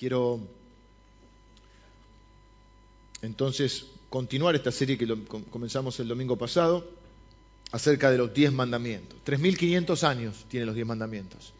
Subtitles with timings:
[0.00, 0.40] Quiero
[3.20, 5.06] entonces continuar esta serie que
[5.50, 6.88] comenzamos el domingo pasado
[7.70, 9.18] acerca de los diez mandamientos.
[9.26, 11.52] 3.500 años tienen los diez mandamientos.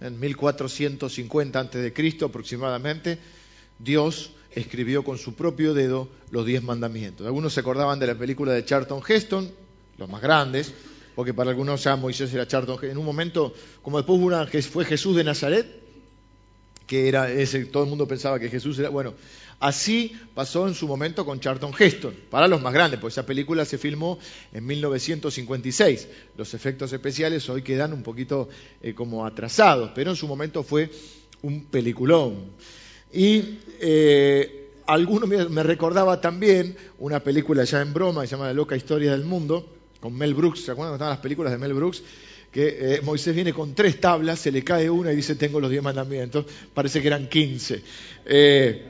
[0.00, 2.18] En 1450 a.C.
[2.24, 3.18] aproximadamente,
[3.78, 7.26] Dios escribió con su propio dedo los diez mandamientos.
[7.26, 9.52] Algunos se acordaban de la película de Charlton Heston,
[9.98, 10.72] los más grandes,
[11.14, 12.92] porque para algunos ya Moisés era Charlton Heston.
[12.92, 15.83] En un momento, como después fue Jesús de Nazaret,
[16.86, 19.14] que era ese, todo el mundo pensaba que Jesús era, bueno,
[19.60, 23.64] así pasó en su momento con Charlton Heston, para los más grandes, porque esa película
[23.64, 24.18] se filmó
[24.52, 26.08] en 1956.
[26.36, 28.48] Los efectos especiales hoy quedan un poquito
[28.82, 30.90] eh, como atrasados, pero en su momento fue
[31.42, 32.52] un peliculón.
[33.12, 38.54] Y eh, alguno me recordaba también una película ya en broma, que se llama La
[38.54, 39.74] loca historia del mundo,
[40.04, 42.02] con Mel Brooks, ¿se acuerdan de estaban las películas de Mel Brooks?
[42.54, 45.68] Que eh, Moisés viene con tres tablas, se le cae una y dice, tengo los
[45.68, 47.82] diez mandamientos, parece que eran quince.
[48.24, 48.80] Eh,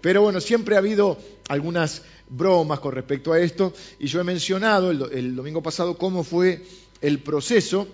[0.00, 1.16] pero bueno, siempre ha habido
[1.48, 6.64] algunas bromas con respecto a esto, y yo he mencionado el, domingo pasado cómo fue
[7.00, 7.86] el proceso,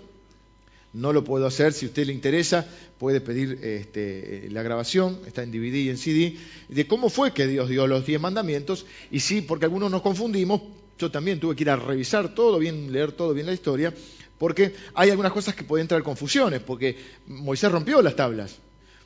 [0.95, 2.67] no lo puedo hacer, si a usted le interesa,
[2.99, 6.35] puede pedir este, la grabación, está en DVD y en CD,
[6.71, 10.63] de cómo fue que Dios dio los diez mandamientos, y sí, porque algunos nos confundimos,
[10.99, 13.93] yo también tuve que ir a revisar todo bien, leer todo bien la historia,
[14.41, 16.97] porque hay algunas cosas que pueden traer confusiones, porque
[17.27, 18.57] Moisés rompió las tablas,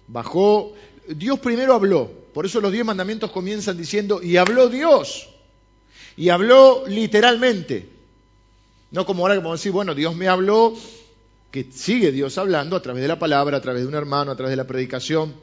[0.07, 0.75] bajó,
[1.09, 5.29] Dios primero habló, por eso los diez mandamientos comienzan diciendo, y habló Dios,
[6.17, 7.89] y habló literalmente,
[8.93, 10.73] no como ahora que podemos decir, bueno, Dios me habló,
[11.51, 14.37] que sigue Dios hablando a través de la palabra, a través de un hermano, a
[14.37, 15.35] través de la predicación,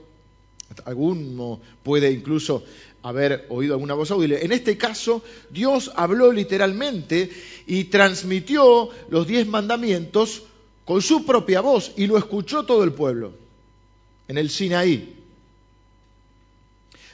[0.85, 2.63] alguno puede incluso
[3.03, 4.43] haber oído alguna voz audible.
[4.43, 7.29] En este caso, Dios habló literalmente
[7.67, 10.43] y transmitió los diez mandamientos
[10.85, 13.33] con su propia voz y lo escuchó todo el pueblo
[14.27, 15.17] en el Sinaí.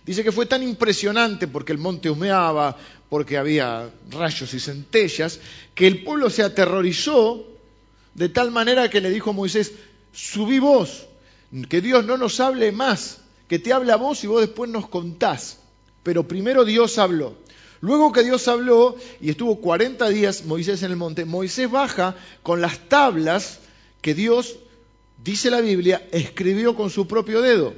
[0.06, 2.78] Dice que fue tan impresionante porque el monte humeaba,
[3.10, 5.40] porque había rayos y centellas,
[5.76, 7.46] que el pueblo se aterrorizó
[8.14, 9.74] de tal manera que le dijo a Moisés,
[10.14, 11.06] subí vos,
[11.70, 15.58] que Dios no nos hable más, que te habla vos y vos después nos contás
[16.08, 17.36] pero primero Dios habló.
[17.82, 22.62] Luego que Dios habló y estuvo 40 días Moisés en el monte, Moisés baja con
[22.62, 23.60] las tablas
[24.00, 24.56] que Dios,
[25.22, 27.74] dice la Biblia, escribió con su propio dedo.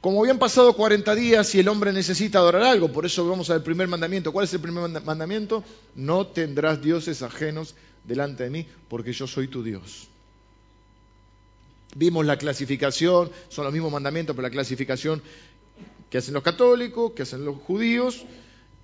[0.00, 3.62] Como habían pasado 40 días y el hombre necesita adorar algo, por eso vamos al
[3.62, 4.32] primer mandamiento.
[4.32, 5.62] ¿Cuál es el primer mandamiento?
[5.94, 10.08] No tendrás dioses ajenos delante de mí, porque yo soy tu Dios.
[11.94, 15.22] Vimos la clasificación, son los mismos mandamientos, pero la clasificación
[16.08, 18.24] que hacen los católicos, que hacen los judíos,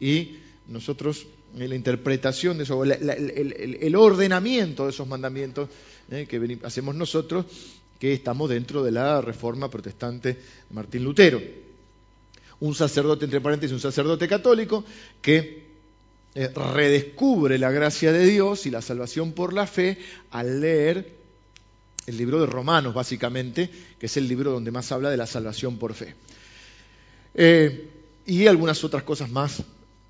[0.01, 0.39] y
[0.69, 1.27] nosotros
[1.57, 5.69] eh, la interpretación de eso, el, ordenamiento de esos mandamientos
[6.11, 7.47] eh, que hacemos nosotros,
[7.99, 10.39] que estamos dentro de la reforma protestante
[10.71, 11.41] Martín Lutero.
[12.61, 14.85] Un sacerdote, entre paréntesis, un sacerdote católico
[15.23, 15.69] que
[16.35, 19.99] eh, redescubre la gracia de Dios y la salvación por la fe
[20.31, 21.18] al leer
[22.09, 25.77] el libro de Romanos, básicamente, que es el libro donde más habla de la salvación
[25.77, 26.15] por fe.
[27.35, 27.91] Eh,
[28.27, 29.63] y algunas otras cosas más,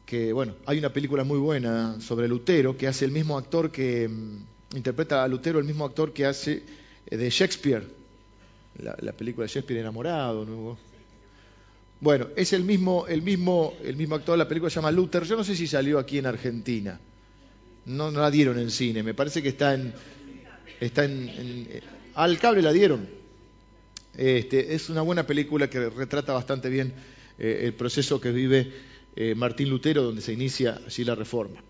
[0.07, 4.09] que, bueno, hay una película muy buena sobre Lutero, que hace el mismo actor que
[4.09, 6.63] mm, interpreta a Lutero, el mismo actor que hace
[7.07, 7.85] eh, de Shakespeare,
[8.79, 10.79] la, película de Shakespeare enamorado, ¿no?
[12.01, 15.37] Bueno, es el mismo, el mismo, el mismo actor, la película se llama Luther, yo
[15.37, 17.01] no sé si salió aquí en Argentina,
[17.87, 19.93] no, no la dieron en cine, me parece que está en,
[20.81, 21.69] está en,
[22.15, 23.09] al cable la dieron.
[24.17, 26.93] Este, es una buena película que retrata bastante bien
[27.39, 28.73] eh, el proceso que vive
[29.15, 31.63] eh, Martín Lutero, donde se inicia así la reforma.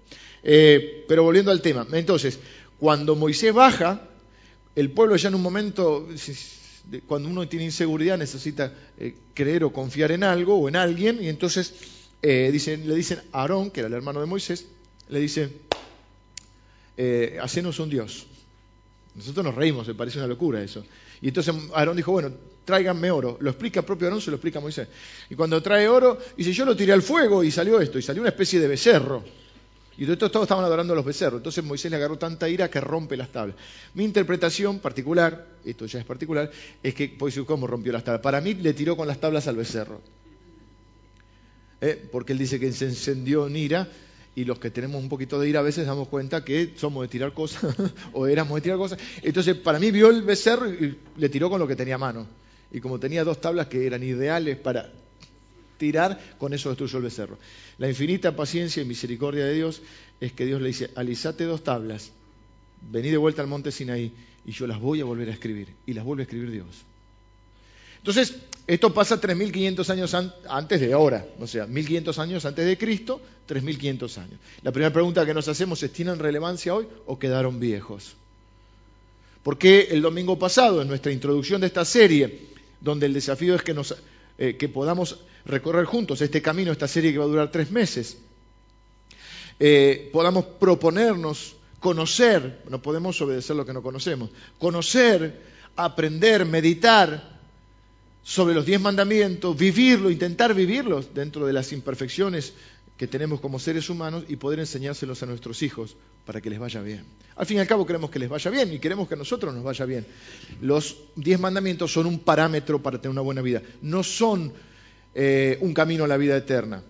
[0.43, 2.39] Eh, pero volviendo al tema, entonces,
[2.79, 4.09] cuando Moisés baja,
[4.75, 6.09] el pueblo ya en un momento,
[7.07, 8.73] cuando uno tiene inseguridad, necesita
[9.35, 11.75] creer o confiar en algo o en alguien, y entonces
[12.23, 14.67] le dicen a Aarón, que era el hermano de Moisés,
[15.09, 15.51] le dice,
[17.43, 18.27] hacenos un Dios.
[19.19, 20.85] Nosotros nos reímos, me parece una locura eso.
[21.21, 22.31] Y entonces Aarón dijo, bueno,
[22.65, 23.37] tráiganme oro.
[23.41, 24.87] Lo explica propio Aarón, se lo explica Moisés.
[25.29, 28.23] Y cuando trae oro, dice, yo lo tiré al fuego y salió esto, y salió
[28.23, 29.25] una especie de becerro.
[29.97, 31.41] Y de todos estaban adorando a los becerros.
[31.41, 33.57] Entonces Moisés le agarró tanta ira que rompe las tablas.
[33.95, 38.23] Mi interpretación particular, esto ya es particular, es que, pues, ¿cómo rompió las tablas?
[38.23, 40.01] Para mí le tiró con las tablas al becerro.
[41.81, 42.09] ¿Eh?
[42.13, 43.89] Porque él dice que se encendió en ira
[44.39, 47.09] y los que tenemos un poquito de ira a veces damos cuenta que somos de
[47.09, 47.75] tirar cosas
[48.13, 48.97] o éramos de tirar cosas.
[49.21, 52.25] Entonces, para mí vio el becerro y le tiró con lo que tenía a mano.
[52.71, 54.93] Y como tenía dos tablas que eran ideales para
[55.77, 57.37] tirar, con eso destruyó el becerro.
[57.79, 59.83] La infinita paciencia y misericordia de Dios
[60.21, 62.13] es que Dios le dice, alisate dos tablas,
[62.93, 64.13] vení de vuelta al monte Sinaí
[64.47, 65.75] y yo las voy a volver a escribir.
[65.85, 66.85] Y las vuelve a escribir Dios.
[68.09, 70.17] Entonces, esto pasa 3.500 años
[70.49, 74.41] antes de ahora, o sea, 1.500 años antes de Cristo, 3.500 años.
[74.63, 78.15] La primera pregunta que nos hacemos es, ¿tienen relevancia hoy o quedaron viejos?
[79.43, 82.47] Porque el domingo pasado, en nuestra introducción de esta serie,
[82.81, 83.77] donde el desafío es que,
[84.39, 88.17] eh, podamos recorrer juntos este camino, esta serie que va a durar tres meses,
[89.61, 95.43] eh, podamos proponernos conocer, no podemos obedecer lo que no conocemos, conocer,
[95.77, 97.37] aprender, meditar
[98.29, 102.53] sobre los diez mandamientos, vivirlo, intentar vivirlos dentro de las imperfecciones
[102.99, 105.97] que tenemos como seres humanos y poder enseñárselos a nuestros hijos
[106.27, 107.05] para que les vaya bien.
[107.37, 109.55] Al fin y al cabo queremos que les vaya bien y queremos que a nosotros
[109.55, 110.07] nos vaya bien.
[110.61, 114.53] Los diez mandamientos son un parámetro para tener una buena vida, no son
[115.15, 116.83] eh, un camino a la vida eterna,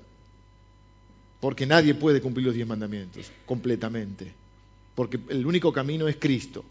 [1.39, 4.35] porque nadie puede cumplir los diez mandamientos completamente,
[4.99, 6.65] porque el único camino es Cristo.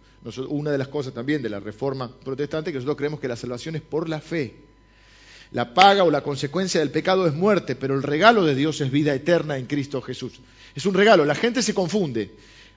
[0.50, 3.78] una de las cosas también de la reforma protestante que nosotros creemos que la salvación
[3.78, 4.54] es por la fe.
[5.54, 8.92] La paga o la consecuencia del pecado es muerte, pero el regalo de Dios es
[8.92, 10.42] vida eterna en Cristo Jesús.
[10.76, 12.32] Es un regalo, la gente se confunde.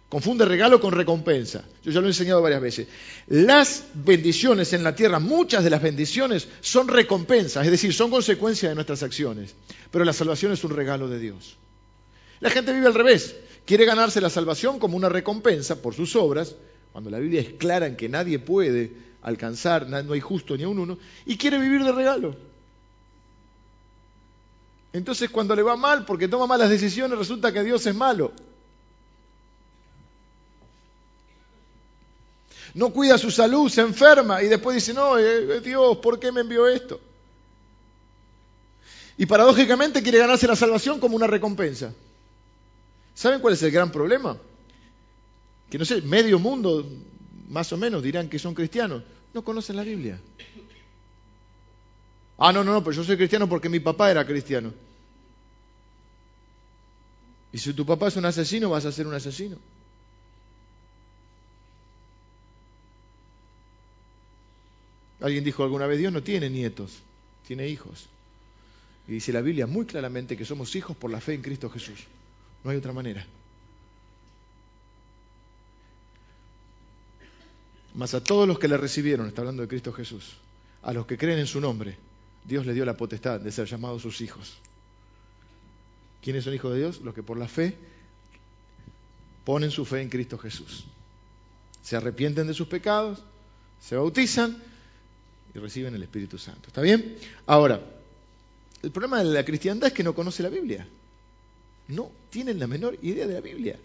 [0.08, 1.64] Confunde regalo con recompensa.
[1.82, 2.87] Yo ya lo he enseñado varias veces.
[3.26, 8.69] Las bendiciones en la tierra, muchas de las bendiciones son recompensas, es decir, son consecuencia
[8.69, 9.56] de nuestras acciones.
[9.91, 11.56] Pero la salvación es un regalo de Dios.
[12.38, 13.35] La gente vive al revés.
[13.64, 16.56] Quiere ganarse la salvación como una recompensa por sus obras,
[16.92, 18.92] cuando la Biblia es clara en que nadie puede
[19.22, 22.36] alcanzar, no hay justo ni a un uno, y quiere vivir de regalo.
[24.92, 28.32] Entonces cuando le va mal porque toma malas decisiones resulta que Dios es malo.
[32.74, 36.30] No cuida su salud, se enferma y después dice, no, eh, eh, Dios, ¿por qué
[36.30, 37.00] me envió esto?
[39.16, 41.92] Y paradójicamente quiere ganarse la salvación como una recompensa.
[43.14, 44.36] ¿Saben cuál es el gran problema?
[45.68, 46.88] Que no sé, medio mundo,
[47.48, 49.02] más o menos, dirán que son cristianos.
[49.32, 50.20] No conocen la Biblia.
[52.38, 54.72] Ah, no, no, no, pero yo soy cristiano porque mi papá era cristiano.
[57.52, 59.58] Y si tu papá es un asesino, vas a ser un asesino.
[65.20, 67.02] Alguien dijo alguna vez, Dios no tiene nietos,
[67.46, 68.08] tiene hijos.
[69.06, 72.06] Y dice la Biblia muy claramente que somos hijos por la fe en Cristo Jesús.
[72.64, 73.26] No hay otra manera.
[77.94, 80.36] Mas a todos los que le recibieron, está hablando de Cristo Jesús,
[80.82, 81.96] a los que creen en su nombre,
[82.44, 84.58] Dios le dio la potestad de ser llamados sus hijos.
[86.22, 87.00] ¿Quiénes son hijos de Dios?
[87.00, 87.76] Los que por la fe
[89.44, 90.84] ponen su fe en Cristo Jesús.
[91.82, 93.22] Se arrepienten de sus pecados,
[93.80, 94.62] se bautizan
[95.54, 96.68] y reciben el Espíritu Santo.
[96.68, 97.16] ¿Está bien?
[97.46, 97.80] Ahora,
[98.82, 100.86] el problema de la cristiandad es que no conoce la Biblia.
[101.90, 103.78] No tienen la menor idea de la Biblia.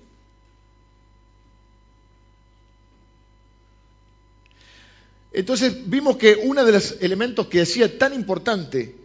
[5.34, 8.96] Entonces vimos que uno de los elementos que hacía tan importante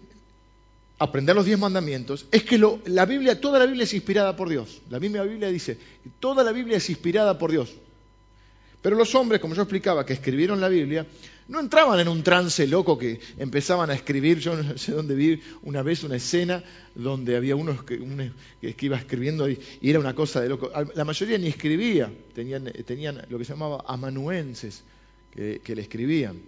[1.00, 4.80] aprender los diez mandamientos es que la Biblia, toda la Biblia es inspirada por Dios.
[4.90, 5.76] La misma Biblia dice,
[6.20, 7.70] toda la Biblia es inspirada por Dios.
[8.80, 11.06] Pero los hombres, como yo explicaba, que escribieron la Biblia,
[11.50, 14.38] no entraban en un trance loco que empezaban a escribir.
[14.38, 16.62] Yo no sé dónde vi una vez una escena
[16.94, 18.00] donde había uno que,
[18.78, 20.70] iba escribiendo y, era una cosa de loco.
[20.94, 24.84] La mayoría ni escribía, tenían, tenían lo que se llamaba amanuenses
[25.34, 26.40] que, le escribían.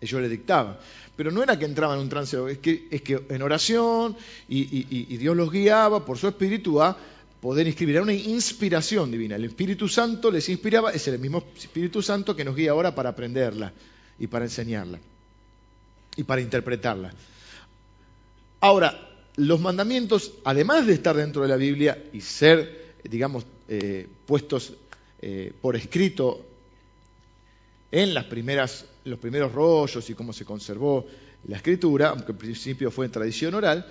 [0.00, 0.76] Ellos le dictaban.
[1.16, 4.16] Pero no era que entraban en un trance, es que, es que en oración
[4.48, 6.96] y, y Dios los guiaba por su espíritu a
[7.40, 7.96] poder inscribir.
[7.96, 9.34] Era una inspiración divina.
[9.34, 13.08] El Espíritu Santo les inspiraba, es el mismo Espíritu Santo que nos guía ahora para
[13.08, 13.72] aprenderla
[14.18, 14.98] y para enseñarla
[16.16, 17.12] y para interpretarla.
[18.60, 19.06] Ahora,
[19.36, 24.72] los mandamientos, además de estar dentro de la Biblia y ser, digamos, eh, puestos
[25.20, 26.44] eh, por escrito
[27.92, 31.06] en las primeras, los primeros rollos y cómo se conservó
[31.48, 33.86] la escritura, aunque en principio fue en tradición oral,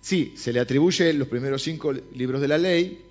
[0.00, 3.04] sí, se le atribuye los primeros cinco libros de la ley,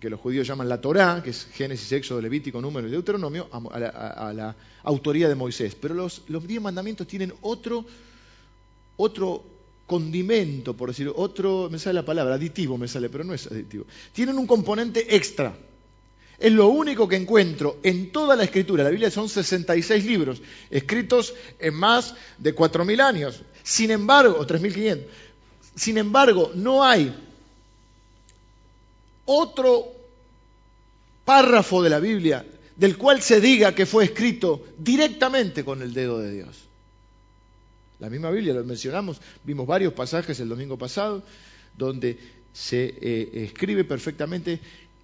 [0.00, 4.32] que los judíos llaman la Torá, que es Génesis, Éxodo, Levítico, Número y Deuteronomio, a,
[4.32, 5.76] la, autoría de Moisés.
[5.80, 7.84] Pero los, los diez mandamientos tienen otro,
[8.96, 9.44] otro
[9.86, 13.84] condimento, por decirlo, otro, me sale la palabra, aditivo me sale, pero no es aditivo.
[14.12, 15.56] Tienen un componente extra.
[16.38, 18.82] Es lo único que encuentro en toda la escritura.
[18.82, 23.42] La Biblia son 66 libros, escritos en más de 4.000 años.
[23.62, 25.04] Sin embargo, o 3.500.
[25.76, 27.14] Sin embargo, no hay
[29.26, 29.92] otro
[31.24, 32.44] párrafo de la Biblia
[32.76, 36.64] del cual se diga que fue escrito directamente con el dedo de Dios.
[38.00, 41.22] La misma Biblia, lo mencionamos, vimos varios pasajes el domingo pasado,
[41.76, 42.18] donde
[42.52, 44.60] se eh, escribe perfectamente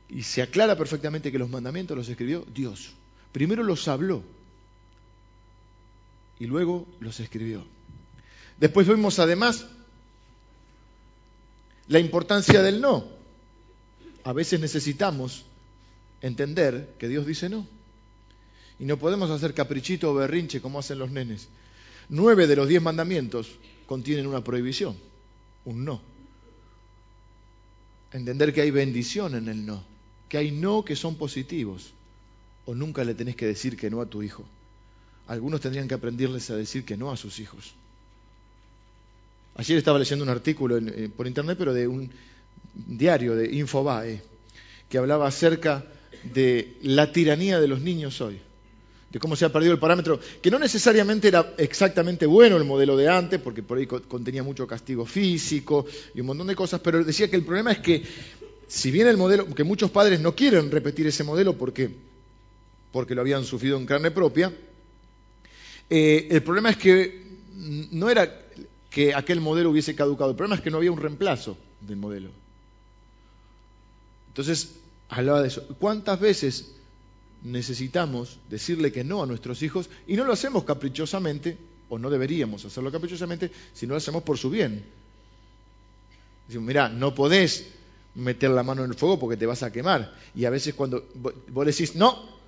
[0.08, 2.92] y se aclara perfectamente que los mandamientos los escribió Dios.
[3.32, 4.22] Primero los habló
[6.40, 7.64] y luego los escribió.
[8.58, 9.66] Después vemos además
[11.86, 13.19] la importancia del no.
[14.24, 15.44] A veces necesitamos
[16.20, 17.66] entender que Dios dice no.
[18.78, 21.48] Y no podemos hacer caprichito o berrinche como hacen los nenes.
[22.08, 23.50] Nueve de los diez mandamientos
[23.86, 24.96] contienen una prohibición,
[25.64, 26.02] un no.
[28.12, 29.84] Entender que hay bendición en el no,
[30.28, 31.92] que hay no que son positivos.
[32.66, 34.44] O nunca le tenés que decir que no a tu hijo.
[35.26, 37.74] Algunos tendrían que aprenderles a decir que no a sus hijos.
[39.54, 42.10] Ayer estaba leyendo un artículo eh, por internet, pero de un
[42.74, 44.22] diario de Infobae,
[44.88, 45.84] que hablaba acerca
[46.24, 48.38] de la tiranía de los niños hoy,
[49.10, 52.96] de cómo se ha perdido el parámetro, que no necesariamente era exactamente bueno el modelo
[52.96, 57.02] de antes, porque por ahí contenía mucho castigo físico y un montón de cosas, pero
[57.02, 58.02] decía que el problema es que,
[58.68, 61.90] si bien el modelo, que muchos padres no quieren repetir ese modelo porque,
[62.92, 64.52] porque lo habían sufrido en carne propia,
[65.88, 67.30] eh, el problema es que
[67.90, 68.46] no era
[68.90, 70.30] que aquel modelo hubiese caducado.
[70.30, 72.30] El problema es que no había un reemplazo del modelo.
[74.30, 74.76] Entonces,
[75.08, 75.66] hablaba de eso.
[75.78, 76.72] ¿Cuántas veces
[77.42, 81.58] necesitamos decirle que no a nuestros hijos y no lo hacemos caprichosamente,
[81.88, 84.84] o no deberíamos hacerlo caprichosamente, sino lo hacemos por su bien?
[86.46, 87.66] Decimos, mira, no podés
[88.14, 90.14] meter la mano en el fuego porque te vas a quemar.
[90.34, 91.06] Y a veces cuando
[91.48, 92.40] vos decís, no,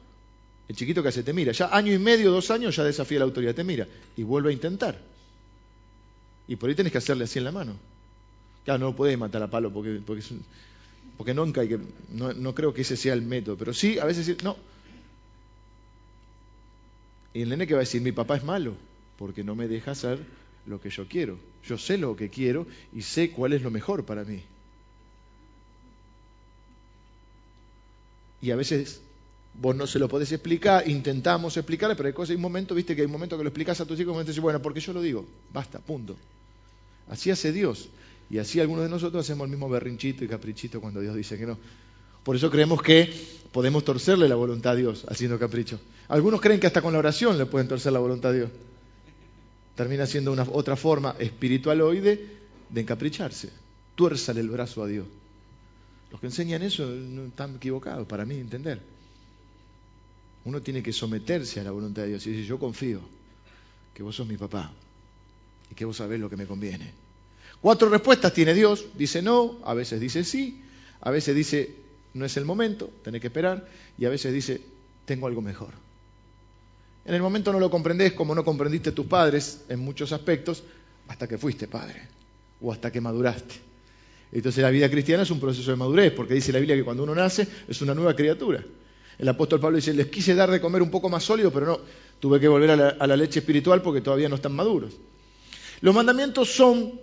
[0.68, 1.52] el chiquito que hace te mira.
[1.52, 3.86] Ya año y medio, dos años, ya desafía la autoridad, te mira.
[4.16, 4.98] Y vuelve a intentar.
[6.48, 7.76] Y por ahí tenés que hacerle así en la mano.
[8.64, 10.22] Claro, no lo podés matar a palo porque, porque,
[11.16, 11.78] porque nunca hay que,
[12.10, 14.56] no, creo que ese sea el método, pero sí, a veces no.
[17.34, 18.74] Y el nene que va a decir, mi papá es malo,
[19.18, 20.18] porque no me deja hacer
[20.66, 21.38] lo que yo quiero.
[21.64, 24.42] Yo sé lo que quiero y sé cuál es lo mejor para mí.
[28.40, 29.00] Y a veces
[29.54, 32.96] vos no se lo podés explicar, intentamos explicarle, pero hay cosas, hay un momento, viste
[32.96, 34.92] que hay un momento que lo explicas a tus hijos, y dices, bueno, porque yo
[34.92, 36.16] lo digo, basta, punto.
[37.08, 37.88] Así hace Dios.
[38.32, 41.44] Y así algunos de nosotros hacemos el mismo berrinchito y caprichito cuando Dios dice que
[41.44, 41.58] no.
[42.24, 43.12] Por eso creemos que
[43.52, 45.78] podemos torcerle la voluntad a Dios haciendo capricho.
[46.08, 48.50] Algunos creen que hasta con la oración le pueden torcer la voluntad a Dios.
[49.74, 52.38] Termina siendo una otra forma espiritual hoy de,
[52.74, 53.50] encapricharse.
[53.94, 55.04] Tuérzale el brazo a Dios.
[56.10, 56.90] Los que enseñan eso
[57.26, 58.80] están equivocados, para mí entender.
[60.46, 63.00] Uno tiene que someterse a la voluntad de Dios y decir, yo confío
[63.92, 64.72] que vos sos mi papá
[65.70, 67.11] y que vos sabés lo que me conviene.
[67.62, 70.62] Cuatro respuestas tiene Dios, dice no, a veces dice sí,
[71.00, 71.74] a veces dice
[72.14, 73.66] no es el momento, tenés que esperar,
[73.96, 74.60] y a veces dice
[75.06, 75.70] tengo algo mejor.
[77.04, 80.62] En el momento no lo comprendés como no comprendiste tus padres en muchos aspectos
[81.08, 82.02] hasta que fuiste padre
[82.60, 83.54] o hasta que maduraste.
[84.32, 87.02] Entonces la vida cristiana es un proceso de madurez, porque dice la Biblia que cuando
[87.02, 88.64] uno nace es una nueva criatura.
[89.18, 91.80] El apóstol Pablo dice, les quise dar de comer un poco más sólido, pero no,
[92.18, 94.94] tuve que volver a la, leche espiritual porque todavía no están maduros.
[95.80, 96.98] Los mandamientos son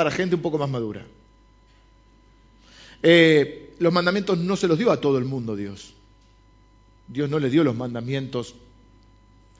[0.00, 1.06] para gente un poco más madura.
[3.02, 5.92] Eh, los mandamientos no se los dio a todo el mundo Dios.
[7.06, 8.54] Dios no le dio los mandamientos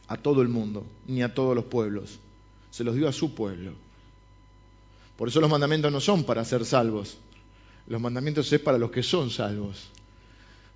[0.08, 2.20] a todo el mundo, ni a todos los pueblos.
[2.70, 3.72] Se los dio a su pueblo.
[5.18, 7.18] Por eso los mandamientos no son para ser salvos.
[7.86, 9.90] Los mandamientos es para los que son salvos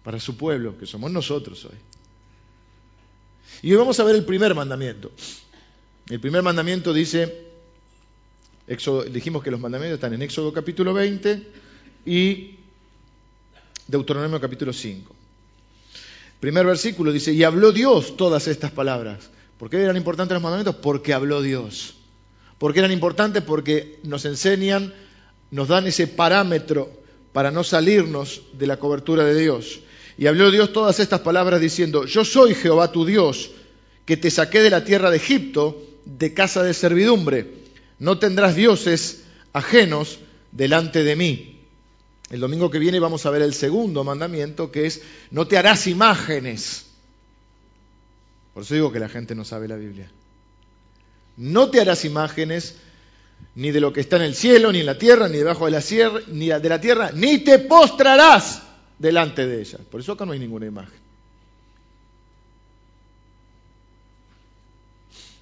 [0.02, 1.78] para su pueblo, que somos nosotros hoy.
[3.62, 5.10] Y hoy vamos a ver el primer mandamiento.
[6.10, 7.53] El primer mandamiento dice,
[9.10, 11.46] dijimos que los mandamientos están en Éxodo capítulo 20
[12.06, 12.56] y
[13.86, 15.14] Deuteronomio capítulo 5.
[16.40, 19.30] Primer versículo dice, y habló Dios todas estas palabras.
[19.58, 20.76] ¿Por qué eran importantes los mandamientos?
[20.76, 21.94] Porque habló Dios.
[22.58, 23.42] ¿Por qué eran importantes?
[23.42, 24.92] Porque nos enseñan,
[25.50, 26.90] nos dan ese parámetro
[27.32, 29.80] para no salirnos de la cobertura de Dios.
[30.16, 33.50] Y habló Dios todas estas palabras diciendo, yo soy Jehová tu Dios,
[34.04, 37.63] que te saqué de la tierra de Egipto, de casa de servidumbre.
[38.04, 40.18] No tendrás dioses ajenos
[40.52, 41.62] delante de mí.
[42.28, 45.86] El domingo que viene vamos a ver el segundo mandamiento, que es, no te harás
[45.86, 46.84] imágenes.
[48.52, 50.10] Por eso digo que la gente no sabe la Biblia.
[51.38, 52.76] No te harás imágenes
[53.54, 55.70] ni de lo que está en el cielo, ni en la tierra, ni debajo de
[55.70, 58.64] la, sierra, ni de la tierra, ni te postrarás
[58.98, 59.78] delante de ella.
[59.90, 61.00] Por eso acá no hay ninguna imagen.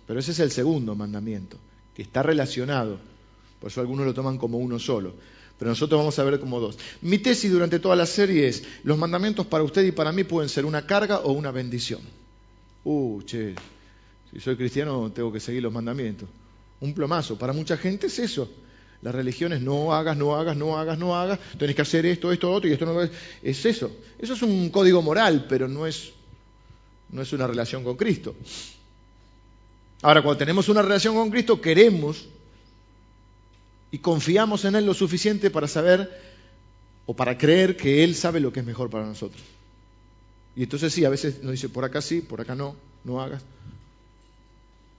[0.07, 1.59] Pero ese es el segundo mandamiento,
[1.95, 2.99] que está relacionado.
[3.61, 5.15] Por eso algunos lo toman como uno solo.
[5.59, 6.77] Pero nosotros vamos a ver como dos.
[7.03, 10.49] Mi tesis durante toda la serie es, los mandamientos para usted y para mí pueden
[10.49, 12.01] ser una carga o una bendición.
[12.85, 13.55] Uh, che,
[14.33, 16.29] si soy cristiano tengo que seguir los mandamientos.
[16.81, 17.39] Un plomazo.
[17.39, 18.51] Para mucha gente es eso.
[19.03, 22.51] Las religiones no hagas, no hagas, no hagas, no hagas, tenés que hacer esto, esto,
[22.51, 23.11] otro, y esto no es.
[23.43, 23.91] Es eso.
[24.19, 26.13] Eso es un código moral, pero no es,
[27.11, 28.35] no es una relación con Cristo.
[30.03, 32.27] Ahora, cuando tenemos una relación con Cristo, queremos
[33.93, 36.11] y confiamos en Él lo suficiente para saber
[37.07, 39.41] o para creer que Él sabe lo que es mejor para nosotros.
[40.57, 43.43] Y entonces sí, a veces nos dice, por acá sí, por acá no, no hagas.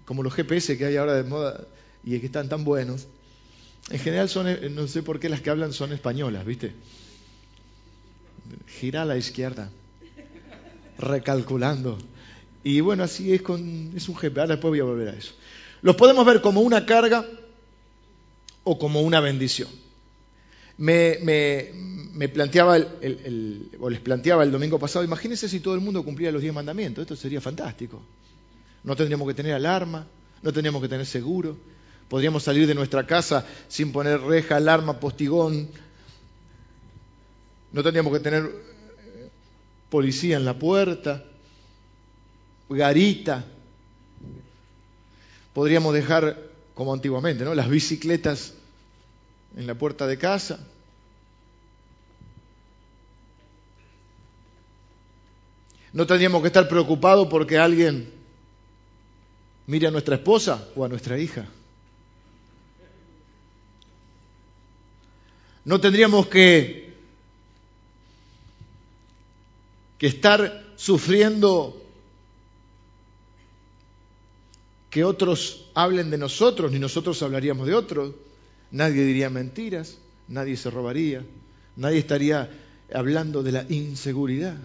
[0.05, 1.67] Como los GPS que hay ahora de moda
[2.03, 3.07] y que están tan buenos.
[3.89, 6.73] En general son, eh, no sé por qué las que hablan son españolas, ¿viste?
[8.79, 9.69] Gira a la izquierda,
[10.97, 11.97] recalculando.
[12.63, 15.33] Y bueno, así es con, es un GPS, ahora después voy a volver a eso.
[15.81, 17.25] Los podemos ver como una carga
[18.63, 19.69] o como una bendición.
[20.77, 21.19] Me,
[22.13, 26.31] me, planteaba el, o les planteaba el domingo pasado, imagínense si todo el mundo cumpliera
[26.31, 28.01] los diez mandamientos, esto sería fantástico.
[28.83, 30.07] No tendríamos que tener alarma,
[30.41, 31.57] no tendríamos que tener seguro,
[32.07, 35.67] podríamos salir de nuestra casa sin poner reja, alarma, postigón,
[37.73, 38.49] no tendríamos que tener
[39.89, 41.25] policía en la puerta,
[42.73, 43.45] garita,
[45.53, 46.37] podríamos dejar
[46.73, 47.53] como antiguamente, ¿no?
[47.53, 48.53] Las bicicletas
[49.55, 50.59] en la puerta de casa.
[55.91, 58.11] No tendríamos que estar preocupados porque alguien
[59.67, 61.47] mire a nuestra esposa o a nuestra hija.
[65.65, 66.93] No tendríamos que,
[69.97, 71.82] que estar sufriendo
[74.93, 78.13] que otros hablen de nosotros, ni nosotros hablaríamos de otros.
[78.69, 79.97] Nadie diría mentiras,
[80.27, 81.25] nadie se robaría,
[81.75, 82.51] nadie estaría
[82.93, 84.55] hablando de la inseguridad.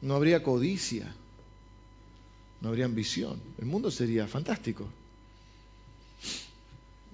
[0.00, 1.12] No habría codicia,
[2.60, 3.40] no habría ambición.
[3.58, 4.88] El mundo sería fantástico.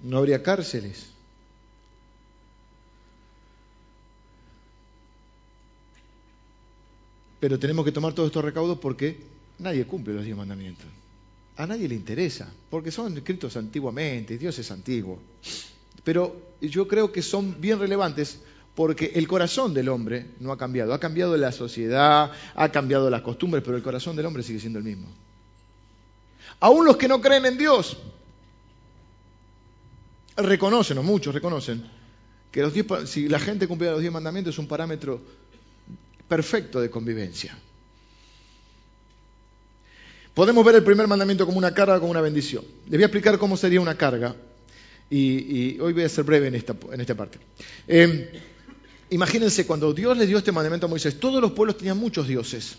[0.03, 1.07] No habría cárceles.
[7.39, 10.85] Pero tenemos que tomar todos estos recaudos porque nadie cumple los diez mandamientos.
[11.57, 15.19] A nadie le interesa, porque son escritos antiguamente, Dios es antiguo.
[16.03, 18.39] Pero yo creo que son bien relevantes
[18.75, 20.93] porque el corazón del hombre no ha cambiado.
[20.93, 24.79] Ha cambiado la sociedad, ha cambiado las costumbres, pero el corazón del hombre sigue siendo
[24.79, 25.07] el mismo.
[26.59, 27.97] Aún los que no creen en Dios
[30.37, 31.87] reconocen, o muchos reconocen,
[32.51, 32.73] que los
[33.09, 35.21] si la gente cumple los diez mandamientos es un parámetro
[36.27, 37.57] perfecto de convivencia.
[40.33, 42.63] Podemos ver el primer mandamiento como una carga como una bendición.
[42.85, 44.35] Les voy a explicar cómo sería una carga
[45.09, 47.37] y, hoy voy a ser breve en esta, parte.
[47.87, 48.25] Em,
[49.11, 52.77] imagínense, cuando Dios le dio este mandamiento a Moisés, todos los pueblos tenían muchos dioses.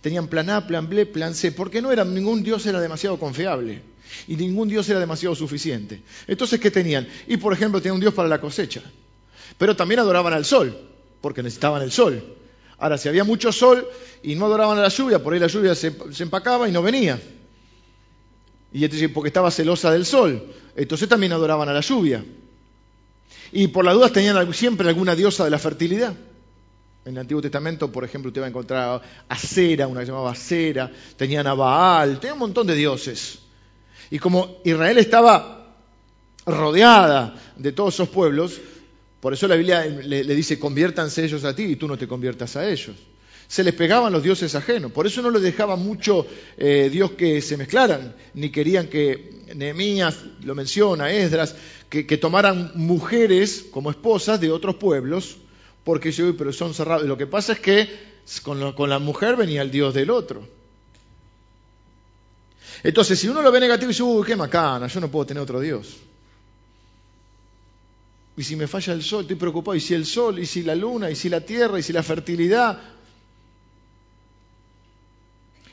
[0.00, 3.82] Tenían plan A, plan B, plan C, porque no era, ningún dios era demasiado confiable
[4.26, 6.02] y ningún dios era demasiado suficiente.
[6.26, 7.06] Entonces, ¿qué tenían?
[7.28, 8.82] Y, por ejemplo, tenían un dios para la cosecha,
[9.58, 10.76] pero también adoraban al sol,
[11.20, 12.36] porque necesitaban el sol.
[12.78, 13.88] Ahora, si había mucho sol
[14.22, 17.20] y no adoraban a la lluvia, por ahí la lluvia se, empacaba y no venía.
[18.72, 20.44] Y entonces, porque estaba celosa del sol.
[20.74, 22.24] Entonces también adoraban a la lluvia.
[23.52, 26.14] Y por las dudas tenían siempre alguna diosa de la fertilidad.
[27.06, 30.12] En el Antiguo Testamento, por ejemplo, usted va a encontrar a Cera, una que se
[30.12, 33.38] llamaba Cera, tenían a Baal, tenían un montón de dioses.
[34.10, 35.76] Y como Israel estaba
[36.44, 38.60] rodeada de todos esos pueblos,
[39.20, 42.56] por eso la Biblia le, dice, conviértanse ellos a ti y tú no te conviertas
[42.56, 42.96] a ellos.
[43.48, 44.92] Se les pegaban los dioses ajenos.
[44.92, 46.26] Por eso no les dejaba mucho
[46.58, 51.54] eh, Dios que se mezclaran, ni querían que Nehemías, lo menciona, Esdras,
[51.88, 55.38] que, tomaran mujeres como esposas de otros pueblos,
[55.84, 57.06] porque yo, pero son cerrados.
[57.06, 57.88] Lo que pasa es que
[58.42, 60.46] con, con la mujer venía el Dios del otro.
[62.82, 65.42] Entonces, si uno lo ve negativo y dice, uy, qué macana, yo no puedo tener
[65.42, 65.96] otro Dios.
[68.36, 69.74] Y si me falla el sol, estoy preocupado.
[69.74, 72.02] Y si el sol, y si la luna, y si la tierra, y si la
[72.02, 72.78] fertilidad.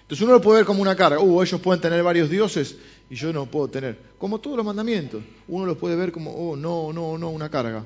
[0.03, 1.19] Entonces uno lo puede ver como una carga.
[1.19, 2.77] Uh, ellos pueden tener varios dioses
[3.09, 3.97] y yo no puedo tener.
[4.17, 5.23] Como todos los mandamientos.
[5.47, 7.85] Uno lo puede ver como, oh, no, no, no, una carga.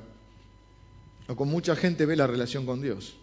[1.26, 3.14] O como mucha gente ve la relación con Dios.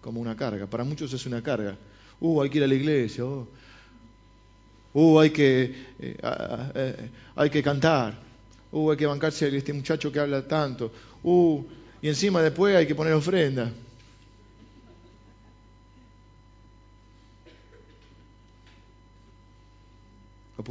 [0.00, 0.66] Como una carga.
[0.66, 1.76] Para muchos es una carga.
[2.20, 3.24] Uh, hay que ir a la iglesia.
[3.24, 3.46] Oh.
[4.92, 5.62] Uh, hay que,
[5.98, 6.16] eh,
[6.74, 8.29] eh, hay que cantar.
[8.72, 10.92] Uh, hay que bancarse a este muchacho que habla tanto.
[11.22, 11.64] Uh,
[12.02, 13.72] y encima después hay que poner ofrenda.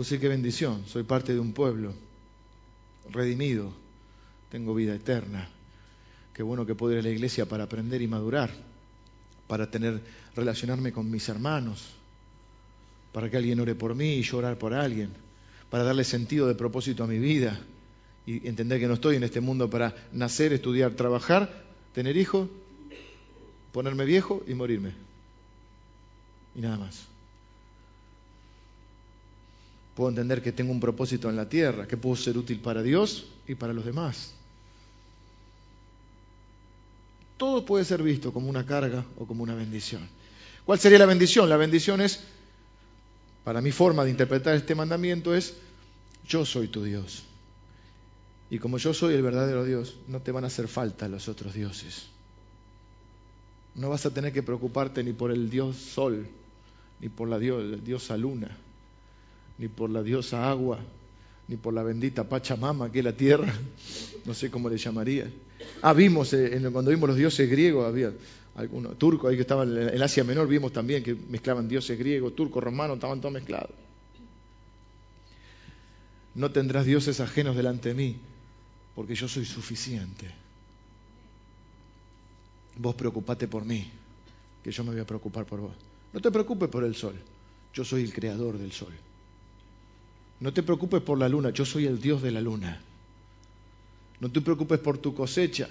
[0.04, 0.84] Sí, qué bendición.
[0.88, 1.94] Soy parte de un pueblo
[3.12, 3.74] redimido.
[4.50, 5.50] Tengo vida eterna.
[6.34, 8.50] Qué bueno que puedo ir a la iglesia para aprender y madurar.
[9.48, 10.02] Para tener,
[10.36, 11.90] relacionarme con mis hermanos.
[13.12, 15.12] Para que alguien ore por mí y yo orar por alguien.
[15.70, 17.60] Para darle sentido de propósito a mi vida
[18.30, 21.64] y entender que no estoy en este mundo para nacer, estudiar, trabajar,
[21.94, 22.48] tener hijos,
[23.72, 24.94] ponerme viejo y morirme.
[26.54, 27.08] Y nada más.
[29.96, 33.26] puedo entender que tengo un propósito en la tierra, que puedo ser útil para Dios
[33.48, 34.34] y para los demás.
[37.36, 40.08] Todo puede ser visto como una carga o como una bendición.
[40.66, 41.50] ¿Cuál sería la bendición?
[41.50, 42.22] La bendición es,
[43.44, 45.56] para mi forma de interpretar este mandamiento, es
[46.26, 47.26] yo soy tu Dios.
[48.50, 51.54] Y como yo soy el verdadero Dios, no te van a hacer falta los otros
[51.54, 52.08] dioses.
[53.76, 56.28] No vas a tener que preocuparte ni por el Dios Sol,
[57.00, 58.58] ni por la diosa Luna,
[59.58, 60.80] ni por la diosa Agua,
[61.48, 63.54] ni por la bendita Pachamama, que es la tierra,
[64.26, 65.32] no sé cómo le llamaría.
[65.82, 68.12] Ah, vimos, eh, cuando vimos los dioses griegos, había
[68.56, 72.64] algunos turcos ahí que estaban en Asia Menor, vimos también que mezclaban dioses griegos, turcos,
[72.64, 73.72] romanos, estaban todos mezclados.
[76.36, 78.18] No tendrás dioses ajenos delante de mí,
[79.00, 80.30] porque yo soy suficiente.
[82.76, 83.90] Vos preocupate por mí,
[84.62, 85.72] que yo me voy a preocupar por vos.
[86.12, 87.16] No te preocupes por el sol,
[87.74, 88.92] yo soy el creador del sol.
[90.42, 92.82] No te preocupes por la luna, yo soy el Dios de la luna.
[94.20, 95.70] No te preocupes por tu cosecha,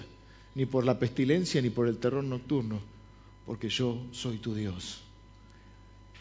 [0.55, 2.79] ni por la pestilencia, ni por el terror nocturno,
[3.45, 5.03] porque yo soy tu Dios.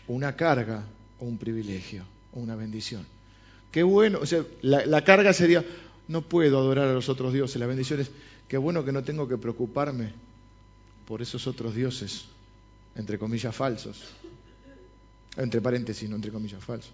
[0.08, 0.84] Una carga
[1.20, 3.06] o un privilegio o una bendición.
[3.72, 5.64] Qué bueno, o sea, la, la carga sería,
[6.08, 8.10] no puedo adorar a los otros dioses, la bendición es,
[8.48, 10.12] qué bueno que no tengo que preocuparme
[11.06, 12.24] por esos otros dioses,
[12.96, 14.02] entre comillas, falsos.
[15.36, 16.90] Entre paréntesis, no entre comillas, falsos.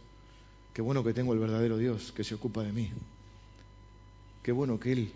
[0.74, 2.90] Qué bueno que tengo el verdadero Dios que se ocupa de mí.
[4.42, 5.12] Qué bueno que Él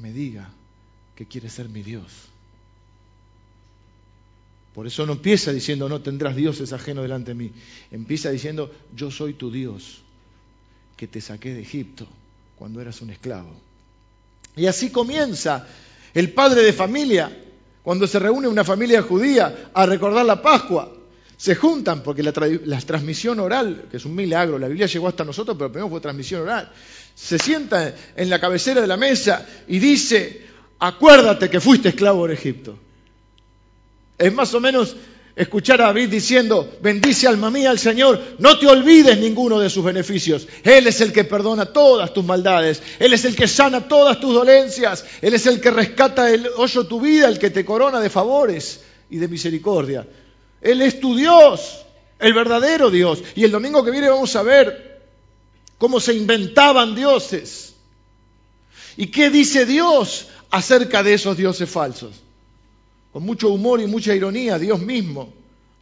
[0.00, 0.50] me diga
[1.16, 2.28] que quiere ser mi Dios.
[4.74, 7.52] Por eso no empieza diciendo no tendrás dioses ajenos delante de mí.
[7.90, 10.02] Empieza diciendo yo soy tu Dios
[10.96, 12.08] que te saqué de Egipto
[12.58, 13.54] cuando eras un esclavo.
[14.56, 15.66] Y así comienza
[16.14, 17.30] el padre de familia
[17.82, 20.92] cuando se reúne una familia judía a recordar la Pascua
[21.38, 25.56] se juntan porque la, transmisión oral, que es un milagro, la Biblia llegó hasta nosotros,
[25.56, 26.68] pero primero fue transmisión oral,
[27.14, 30.46] se sienta en la cabecera de la mesa y dice,
[30.80, 32.76] acuérdate que fuiste esclavo en Egipto.
[34.18, 34.96] Es más o menos
[35.38, 39.84] escuchar a David diciendo, bendice alma mía al Señor, no te olvides ninguno de sus
[39.84, 40.48] beneficios.
[40.64, 44.34] Él es el que perdona todas tus maldades, Él es el que sana todas tus
[44.34, 48.10] dolencias, Él es el que rescata el hoyo tu vida, el que te corona de
[48.10, 50.06] favores y de misericordia.
[50.60, 51.84] Él es tu Dios,
[52.18, 53.22] el verdadero Dios.
[53.36, 55.02] Y el domingo que viene vamos a ver
[55.78, 57.74] cómo se inventaban dioses.
[58.96, 62.10] ¿Y qué dice Dios acerca de esos dioses falsos?
[63.12, 65.32] Con mucho humor y mucha ironía, Dios mismo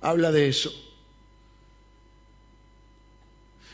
[0.00, 0.72] habla de eso.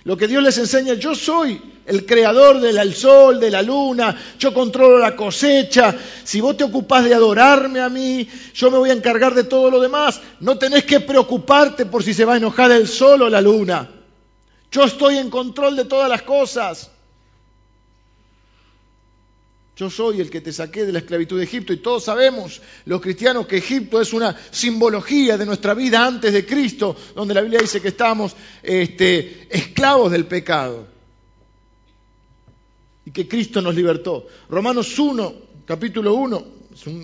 [0.04, 4.52] Lo que Dios les enseña, yo soy el creador del sol, de la luna, yo
[4.52, 5.94] controlo la cosecha.
[6.24, 9.70] Si vos te ocupás de adorarme a mí, yo me voy a encargar de todo
[9.70, 10.20] lo demás.
[10.40, 13.90] No tenés que preocuparte por si se va a enojar el sol o la luna.
[14.72, 16.90] Yo estoy en control de todas las cosas.
[19.82, 23.00] Yo soy el que te saqué de la esclavitud de Egipto y todos sabemos, los
[23.00, 27.58] cristianos, que Egipto es una simbología de nuestra vida antes de Cristo, donde la Biblia
[27.60, 30.86] dice que estábamos este, esclavos del pecado
[33.04, 34.28] y que Cristo nos libertó.
[34.48, 35.34] Romanos 1,
[35.66, 36.46] capítulo 1,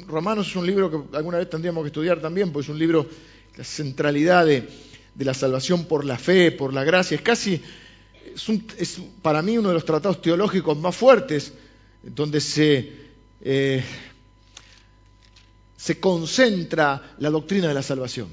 [0.07, 3.09] Romanos es un libro que alguna vez tendríamos que estudiar también, porque es un libro,
[3.57, 4.69] la centralidad de,
[5.19, 7.61] la salvación por la fe, por la gracia, es casi,
[8.79, 11.55] es para mí uno de los tratados teológicos más fuertes
[12.03, 12.93] donde se,
[13.41, 13.83] eh,
[15.77, 18.29] se concentra la doctrina de la salvación,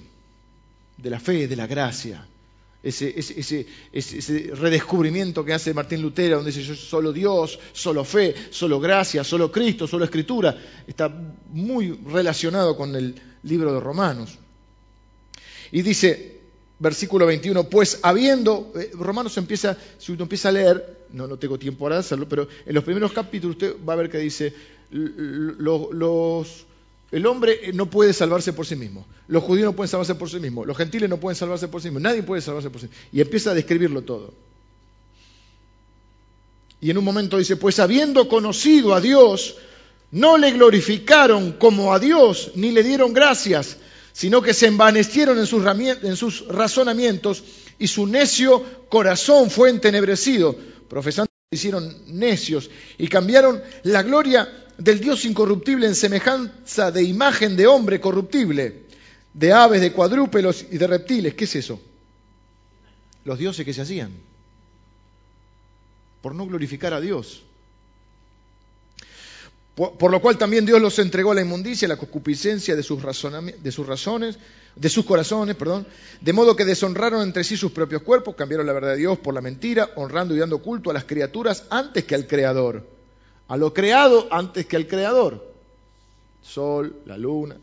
[0.98, 2.28] de la fe, de la gracia.
[2.84, 8.80] Ese, ese, ese, redescubrimiento que hace Martín Lutero, donde dice solo Dios, solo fe, solo
[8.80, 11.12] gracia, solo Cristo, solo Escritura, está
[11.50, 14.38] muy relacionado con el libro de Romanos.
[15.72, 16.42] Y dice,
[16.80, 21.58] versículo 21, pues habiendo, eh, Romanos empieza, si uno empieza a leer, no, no tengo
[21.58, 24.54] tiempo para hacerlo, pero en los primeros capítulos usted va a ver que dice,
[24.92, 26.66] los,
[27.12, 30.40] el hombre no puede salvarse por sí mismo, los judíos no pueden salvarse por sí
[30.40, 33.02] mismos, los gentiles no pueden salvarse por sí mismos, nadie puede salvarse por sí mismo.
[33.12, 34.34] Y empieza a describirlo todo.
[36.82, 39.56] Y en un momento dice, pues habiendo conocido a Dios,
[40.12, 43.78] no le glorificaron como a Dios, ni le dieron gracias,
[44.14, 45.46] sino que se envanecieron en
[46.16, 47.44] sus razonamientos
[47.80, 50.56] y su necio corazón fue entenebrecido,
[50.88, 57.68] profesando hicieron necios y cambiaron la gloria del Dios incorruptible en semejanza de imagen de
[57.68, 58.84] hombre corruptible,
[59.34, 61.34] de aves, de cuadrúpedos y de reptiles.
[61.34, 61.80] ¿Qué es eso?
[63.24, 64.12] Los dioses que se hacían
[66.22, 67.44] por no glorificar a Dios.
[69.76, 72.98] Por, lo cual también Dios los entregó a la inmundicia, a la concupiscencia de sus,
[73.62, 74.40] de sus razones,
[74.74, 75.86] de sus corazones, perdón,
[76.22, 79.34] de modo que deshonraron entre sí sus propios cuerpos, cambiaron la verdad de Dios por
[79.34, 82.88] la mentira, honrando y dando culto a las criaturas antes que al Creador,
[83.50, 85.46] a lo creado antes que al Creador,
[86.42, 87.58] sol, la luna,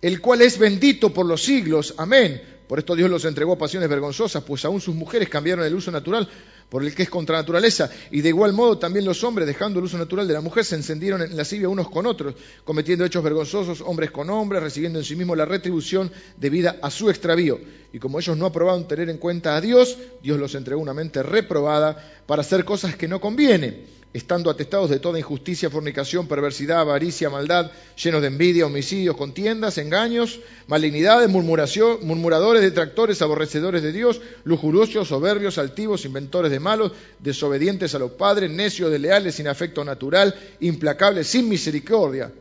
[0.00, 2.57] el cual es bendito por los siglos, amén.
[2.68, 5.90] Por esto Dios los entregó a pasiones vergonzosas, pues aún sus mujeres cambiaron el uso
[5.90, 6.28] natural
[6.68, 7.90] por el que es contra naturaleza.
[8.10, 10.74] Y de igual modo también los hombres, dejando el uso natural de la mujer, se
[10.74, 15.16] encendieron en lascivia unos con otros, cometiendo hechos vergonzosos, hombres con hombres, recibiendo en sí
[15.16, 17.58] mismo la retribución debida a su extravío.
[17.90, 21.22] Y como ellos no aprobaron tener en cuenta a Dios, Dios los entregó una mente
[21.22, 27.28] reprobada para hacer cosas que no convienen estando atestados de toda injusticia, fornicación, perversidad, avaricia,
[27.28, 27.70] maldad,
[28.02, 35.58] llenos de envidia, homicidios, contiendas, engaños, malignidades, murmuración, murmuradores, detractores, aborrecedores de Dios, lujuriosos, soberbios,
[35.58, 41.48] altivos, inventores de malos, desobedientes a los padres, necios, desleales, sin afecto natural, implacables, sin
[41.48, 42.32] misericordia.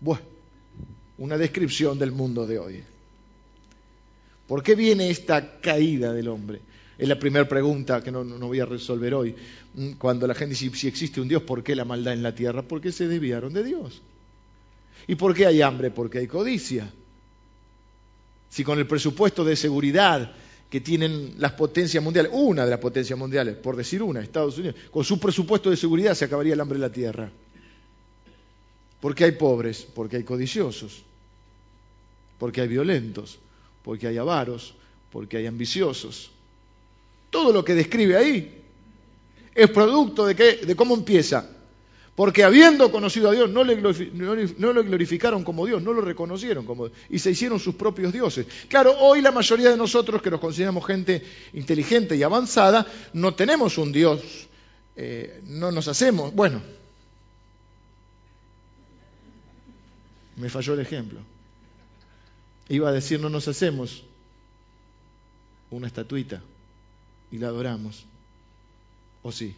[0.00, 0.22] Bueno,
[1.18, 2.84] una descripción del mundo de hoy.
[4.46, 6.60] ¿Por qué viene esta caída del hombre?
[6.96, 9.34] Es la primera pregunta que no, voy a resolver hoy.
[9.74, 12.34] Mm, cuando la gente dice, si existe un Dios, ¿por qué la maldad en la
[12.34, 12.62] tierra?
[12.62, 14.00] Porque se desviaron de Dios.
[15.06, 15.90] ¿Y por qué hay hambre?
[15.90, 16.90] Porque hay codicia.
[18.48, 20.32] Si con el presupuesto de seguridad
[20.70, 24.76] que tienen las potencias mundiales, una de las potencias mundiales, por decir una, Estados Unidos,
[24.90, 27.30] con su presupuesto de seguridad se acabaría el hambre en la tierra.
[29.00, 29.86] ¿Por qué hay pobres?
[29.94, 31.02] Porque hay codiciosos,
[32.38, 33.38] porque hay violentos,
[33.82, 34.74] porque hay avaros,
[35.12, 36.30] porque hay ambiciosos.
[37.34, 38.62] Todo lo que describe ahí
[39.56, 41.50] es producto de, cómo empieza.
[42.14, 46.86] Porque habiendo conocido a Dios, no le, lo glorificaron como Dios, no lo reconocieron como
[46.86, 48.46] Dios, y se hicieron sus propios dioses.
[48.68, 53.78] Claro, hoy la mayoría de nosotros, que nos consideramos gente inteligente y avanzada, no tenemos
[53.78, 54.20] un Dios,
[54.94, 56.62] eh, no nos hacemos, bueno,
[60.36, 61.18] me falló el ejemplo.
[62.68, 64.04] Iba a decir, no nos hacemos
[65.72, 66.40] una estatuita
[67.34, 68.04] y la adoramos.
[69.24, 69.56] ¿O sí?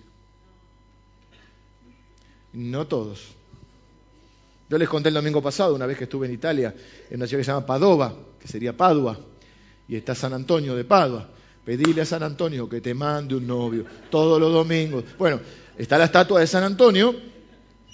[2.55, 3.21] No todos.
[4.71, 6.75] Yo les conté el domingo pasado, una vez que estuve en Italia,
[7.11, 9.19] en una ciudad que se llama Padova, que sería Padua,
[9.89, 11.29] y está San Antonio de Padua.
[11.67, 15.05] Pedile a San Antonio que te mande un novio todos los domingos.
[15.19, 15.41] Bueno,
[15.77, 17.15] está la estatua de San Antonio,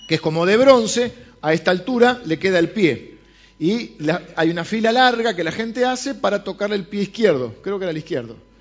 [0.07, 3.19] que es como de bronce, a esta altura le queda el pie.
[3.59, 3.97] Y
[4.37, 7.87] hay una fila larga que la gente hace para tocarle el pie izquierdo, creo que
[7.87, 8.52] era el izquierdo.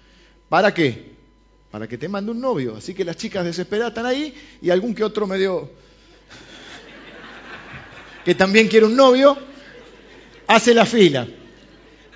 [0.52, 1.12] ¿Para qué?
[1.72, 2.76] para que te mande un novio.
[2.76, 5.72] Así que las chicas desesperadas están ahí y algún que otro medio
[8.26, 9.36] que también quiere un novio,
[10.46, 11.28] hace la fila.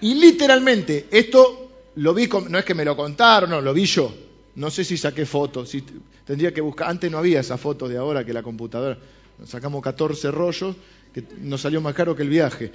[0.01, 4.13] Y literalmente, esto lo vi, no es que me lo contaron, no, lo vi yo.
[4.55, 5.83] No sé si saqué fotos, si
[6.23, 8.99] tendría que buscar, antes no había esa foto de ahora que la computadora,
[9.39, 10.75] nos sacamos 14 rollos,
[11.11, 12.71] que nos salió más caro que el viaje.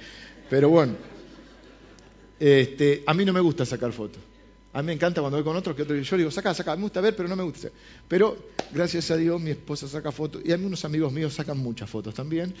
[0.49, 0.95] Pero bueno,
[2.37, 4.30] este, a mí no me gusta sacar fotos.
[4.73, 6.83] A mí me encanta cuando voy con otros que otro, yo digo, saca, saca, me
[6.83, 7.69] gusta ver, pero no me gusta.
[8.07, 8.37] Pero
[8.71, 11.89] gracias a Dios mi esposa saca fotos y a mí unos amigos míos sacan muchas
[11.89, 12.53] fotos también.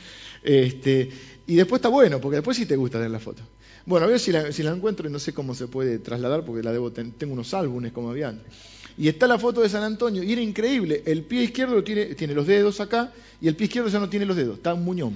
[0.43, 1.09] Este,
[1.47, 3.45] y después está bueno, porque después sí te gusta ver las fotos.
[3.85, 6.43] Bueno, a ver si la, si la encuentro y no sé cómo se puede trasladar,
[6.43, 8.53] porque la debo tengo unos álbumes como había antes.
[8.97, 11.01] Y está la foto de San Antonio, y era increíble.
[11.05, 14.25] El pie izquierdo tiene, tiene los dedos acá, y el pie izquierdo ya no tiene
[14.25, 15.15] los dedos, está un muñón.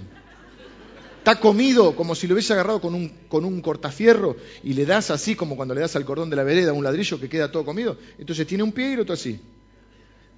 [1.25, 5.55] Está comido como si lo hubiese agarrado con un, cortafierro y le das así como
[5.55, 7.97] cuando le das al cordón de la vereda un ladrillo que queda todo comido.
[8.19, 9.39] Entonces tiene un pie y el otro así.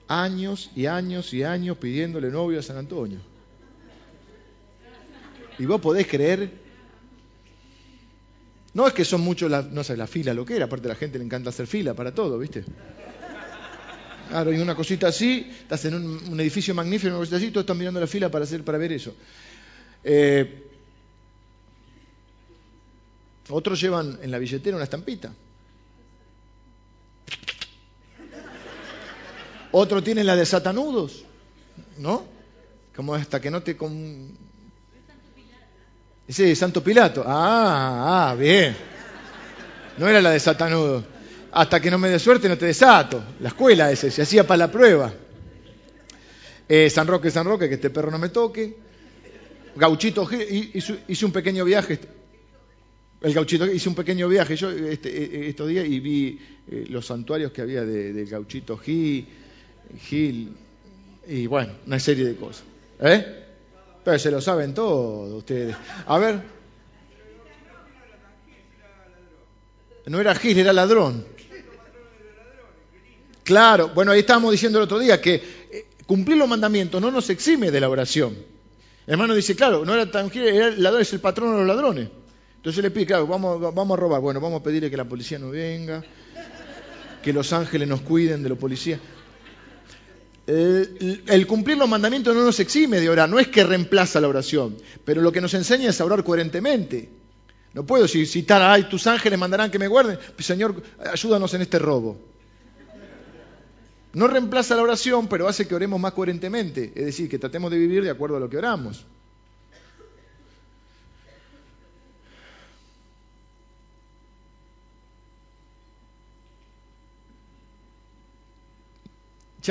[0.07, 3.19] Años y años y años pidiéndole novio a San Antonio.
[5.59, 6.51] Y vos podés creer.
[8.73, 10.93] No es que son muchos, la, no sé, la fila lo que era, aparte a
[10.93, 12.63] la gente le encanta hacer fila para todo, ¿viste?
[14.29, 17.77] Claro, y una cosita así, estás en un, edificio magnífico, una cosita así, todos están
[17.77, 19.13] mirando la fila para, hacer, para ver eso.
[20.01, 20.66] Eh,
[23.49, 25.33] otros llevan en la billetera una estampita.
[29.71, 31.23] Otro tiene la de satanudos,
[31.97, 32.25] ¿no?
[32.95, 33.77] Como hasta que no te...
[33.77, 34.35] Con...
[36.27, 37.23] Sí, Santo Pilato.
[37.25, 38.75] Ah, ah, bien.
[39.97, 41.03] No era la de satanudos.
[41.51, 43.23] Hasta que no me dé suerte no te desato.
[43.39, 45.13] La escuela ese, se hacía para la prueba.
[46.67, 48.77] Eh, San Roque, San Roque, que este perro no me toque.
[49.75, 51.99] Gauchito, hice un pequeño viaje
[53.21, 57.05] el gauchito, hice un pequeño viaje yo este, eh, estos días y vi eh, los
[57.05, 59.27] santuarios que había del gauchito Gil,
[60.01, 60.55] Gil,
[61.27, 62.63] y bueno, una serie de cosas.
[62.99, 63.43] ¿Eh?
[64.03, 65.75] Pero se lo saben todos ustedes.
[66.05, 66.57] A ver.
[70.05, 71.25] No era Gil, era ladrón.
[73.43, 75.35] Claro, bueno, ahí estábamos diciendo el otro día que
[75.71, 78.33] eh, Cumplir los mandamientos no nos exime de la oración.
[79.05, 81.67] El hermano dice, claro, no era tangible, era el ladrón, es el patrón de los
[81.67, 82.07] ladrones.
[82.57, 84.21] Entonces le pide, claro, vamos, vamos a robar.
[84.21, 86.03] Bueno, vamos a pedirle que la policía no venga,
[87.21, 88.99] que los ángeles nos cuiden de los policías.
[90.45, 94.29] El, el, cumplir los mandamientos no nos exime de orar, no es que reemplaza la
[94.29, 97.09] oración, pero lo que nos enseña es a orar coherentemente.
[97.73, 102.17] No puedo citar, ay, tus ángeles mandarán que me guarden, Señor, ayúdanos en este robo.
[104.13, 107.77] No reemplaza la oración, pero hace que oremos más coherentemente, es decir, que tratemos de
[107.77, 109.05] vivir de acuerdo a lo que oramos.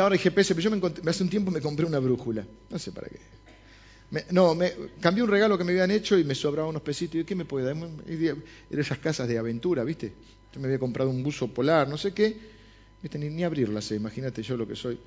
[0.00, 2.46] Ahora hay GPS, pero yo me hace un tiempo me compré una brújula.
[2.70, 3.18] No sé para qué.
[4.30, 7.20] no, me cambié un regalo que me habían hecho y me sobraba unos pesitos.
[7.20, 7.76] Y ¿qué me puede dar?
[8.08, 10.12] Era esas casas de aventura, ¿viste?
[10.52, 12.36] Yo me había comprado un buzo polar, no sé qué.
[13.02, 13.18] ¿Viste?
[13.18, 14.98] Ni, abrirlas, imagínate yo lo que soy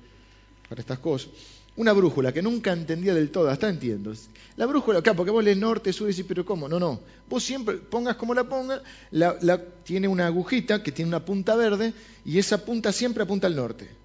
[0.68, 1.30] para estas cosas.
[1.76, 4.12] Una brújula que nunca entendía del todo, hasta entiendo.
[4.56, 6.68] La brújula, acá, porque vos lees norte, sur y decís, pero ¿cómo?
[6.68, 7.00] No, no.
[7.28, 11.92] Vos siempre, pongas como la pongas, la, tiene una agujita que tiene una punta verde
[12.24, 13.99] y esa punta siempre apunta al norte.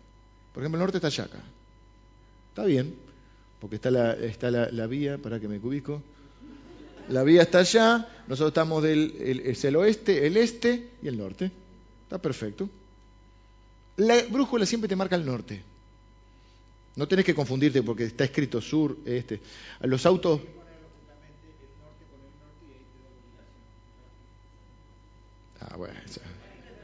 [0.56, 1.44] Por ejemplo, el norte está allá acá.
[2.52, 2.96] Está bien,
[3.60, 6.02] porque está la, está la, vía, para que me cubico.
[7.10, 11.18] La vía está allá, nosotros estamos del el, es el oeste, el este y el
[11.18, 11.52] norte.
[12.04, 12.70] Está perfecto.
[13.98, 15.62] La brújula siempre te marca el norte.
[16.96, 19.41] No tenés que confundirte porque está escrito sur, este.
[19.82, 20.39] Los autos.
[25.60, 25.96] Ah, bueno,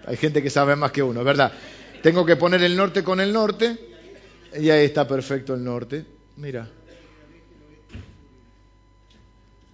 [0.07, 1.53] hay gente que sabe más que uno, ¿verdad?
[2.01, 3.77] Tengo que poner el norte con el norte
[4.59, 6.05] y ahí está perfecto el norte.
[6.37, 6.69] Mira.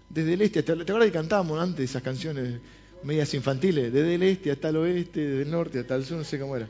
[0.10, 0.86] Desde el este hasta el...
[0.86, 2.60] ¿Te acuerdas que cantábamos antes esas canciones
[3.04, 3.94] medias infantiles?
[3.94, 6.56] Desde el este hasta el oeste, desde el norte hasta el sur, no sé cómo
[6.56, 6.68] era.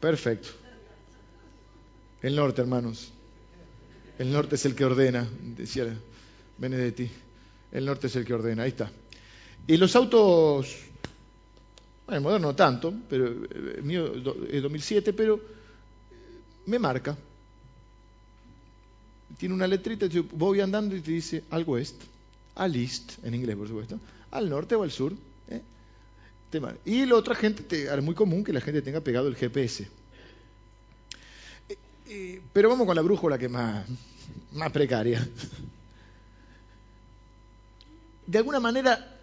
[0.00, 0.48] Perfecto.
[2.20, 3.10] El norte, hermanos.
[4.18, 5.86] El norte es el que ordena, decía
[6.58, 7.10] Benedetti.
[7.72, 8.90] El norte es el que ordena, ahí está.
[9.66, 10.76] Y los autos
[12.06, 14.12] bueno, moderno no tanto, pero el eh, mío
[14.50, 15.40] es 2007, pero
[16.66, 17.16] me marca.
[19.38, 22.02] Tiene una letrita, yo voy andando y te dice al west,
[22.54, 23.98] al east, en inglés por supuesto,
[24.30, 25.14] al norte o al sur.
[25.48, 25.62] ¿eh?
[26.84, 29.88] Y la otra gente, te, es muy común que la gente tenga pegado el GPS.
[32.06, 33.86] Eh, pero vamos con la brújula que es más,
[34.52, 35.26] más precaria.
[38.26, 39.16] De alguna manera,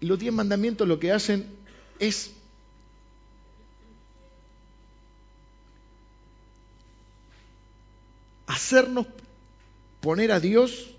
[0.00, 1.55] los diez mandamientos lo que hacen
[1.98, 2.30] es
[8.46, 9.06] hacernos
[10.00, 10.90] poner a Dios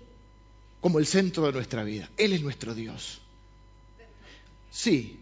[0.80, 2.08] como el centro de nuestra vida.
[2.16, 3.20] Él es nuestro Dios.
[4.70, 5.18] Sí.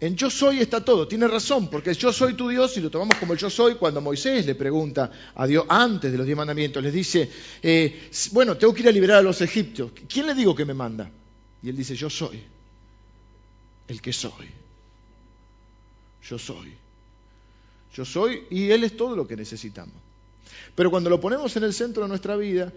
[0.00, 3.16] En yo soy está todo, tiene razón, porque yo soy tu Dios y lo tomamos
[3.16, 6.80] como el yo soy cuando Moisés le pregunta a Dios antes de los diez mandamientos,
[6.82, 7.28] les dice,
[7.60, 9.90] eh, bueno, tengo que ir a liberar a los egipcios.
[10.08, 11.10] ¿Quién le digo que me manda?
[11.62, 12.42] Y él dice, yo soy
[13.88, 14.46] el que soy.
[16.22, 16.72] Yo soy.
[17.94, 19.94] Yo soy y Él es todo lo que necesitamos.
[20.74, 22.72] Pero cuando lo ponemos en el centro de nuestra vida,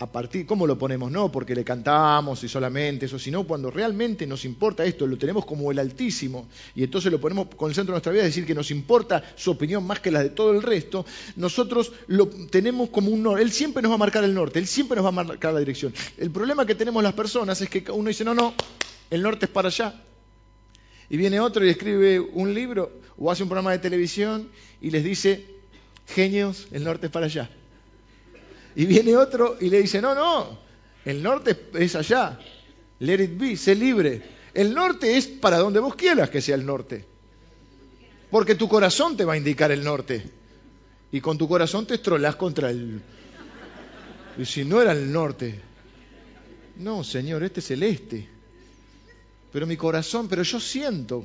[0.00, 1.10] a partir, ¿cómo lo ponemos?
[1.10, 5.44] No porque le cantamos y solamente eso, sino cuando realmente nos importa esto, lo tenemos
[5.44, 8.44] como el Altísimo, y entonces lo ponemos con el centro de nuestra vida, es decir,
[8.44, 12.90] que nos importa su opinión más que la de todo el resto, nosotros lo tenemos
[12.90, 13.42] como un norte.
[13.42, 15.60] Él siempre nos va a marcar el norte, Él siempre nos va a marcar la
[15.60, 15.94] dirección.
[16.18, 18.52] El problema que tenemos las personas es que uno dice, no, no,
[19.10, 19.94] el norte es para allá.
[21.08, 24.48] Y viene otro y escribe un libro o hace un programa de televisión
[24.80, 25.46] y les dice,
[26.08, 27.48] genios, el norte es para allá.
[28.76, 30.58] Y viene otro y le dice, no, no,
[31.04, 32.38] el norte es allá.
[33.00, 34.22] Let it be, sé libre.
[34.52, 37.04] El norte es para donde vos quieras que sea el norte.
[38.30, 40.24] Porque tu corazón te va a indicar el norte.
[41.12, 43.00] Y con tu corazón te estrolás contra el...
[44.36, 45.60] Y si no era el norte.
[46.76, 48.28] No, Señor, este es el este.
[49.52, 51.24] Pero mi corazón, pero yo siento.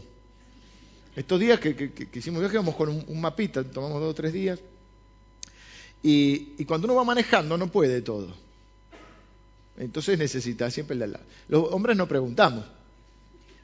[1.16, 4.32] Estos días que, que, hicimos viaje, vamos con un, un mapita, tomamos dos o tres
[4.32, 4.60] días.
[6.02, 8.34] Y, cuando uno va manejando no puede todo.
[9.78, 11.26] Entonces necesita siempre el de al lado.
[11.47, 12.66] Los hombres no preguntamos.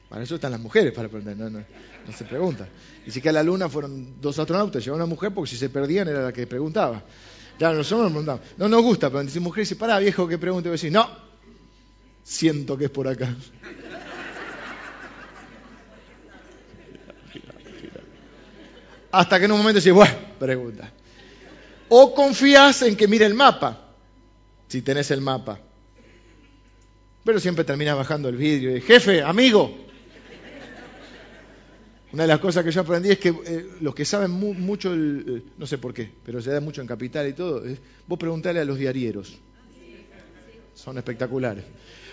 [0.08, 1.36] Para eso están las mujeres, para aprender.
[1.36, 2.68] No, no, no se pregunta.
[3.06, 5.68] Y si que a la luna fueron dos astronautas, llevaron una mujer porque si se
[5.68, 7.02] perdían era la que preguntaba.
[7.58, 8.42] Claro, nosotros nos preguntamos.
[8.58, 11.08] No nos gusta, pero si mujer dice, pará viejo que pregunte, y decir, no,
[12.22, 13.34] siento que es por acá.
[19.10, 20.92] Hasta que en un momento dice, bueno, pregunta.
[21.88, 23.94] O confías en que mire el mapa,
[24.68, 25.60] si tenés el mapa.
[27.24, 29.86] Pero siempre termina bajando el vidrio y jefe, amigo.
[32.12, 35.44] Una de las cosas que yo aprendí es que eh, los que saben mucho, el,
[35.58, 37.62] no sé por qué, pero se da mucho en Capital y todo,
[38.06, 39.36] vos preguntale a los diarieros.
[40.74, 41.64] Son espectaculares.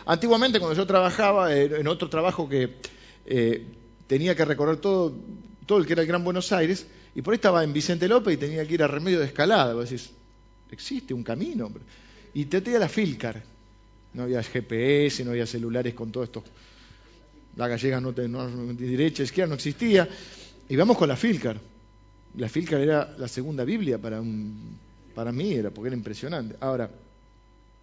[0.05, 2.75] Antiguamente, cuando yo trabajaba eh, en otro trabajo que
[3.25, 3.65] eh,
[4.07, 5.13] tenía que recorrer todo,
[5.65, 8.35] todo el que era el Gran Buenos Aires, y por ahí estaba en Vicente López
[8.35, 9.73] y tenía que ir a Remedio de Escalada.
[9.73, 10.09] Vos decís,
[10.71, 11.71] existe un camino.
[12.33, 13.41] Y te tenía la Filcar.
[14.13, 16.43] No había GPS, no había celulares con todo esto.
[17.55, 20.07] La gallega no, te, no derecha, izquierda, no existía.
[20.67, 21.59] Y vamos con la Filcar.
[22.37, 24.77] La Filcar era la segunda Biblia para, un,
[25.13, 26.55] para mí, era porque era impresionante.
[26.59, 26.89] Ahora,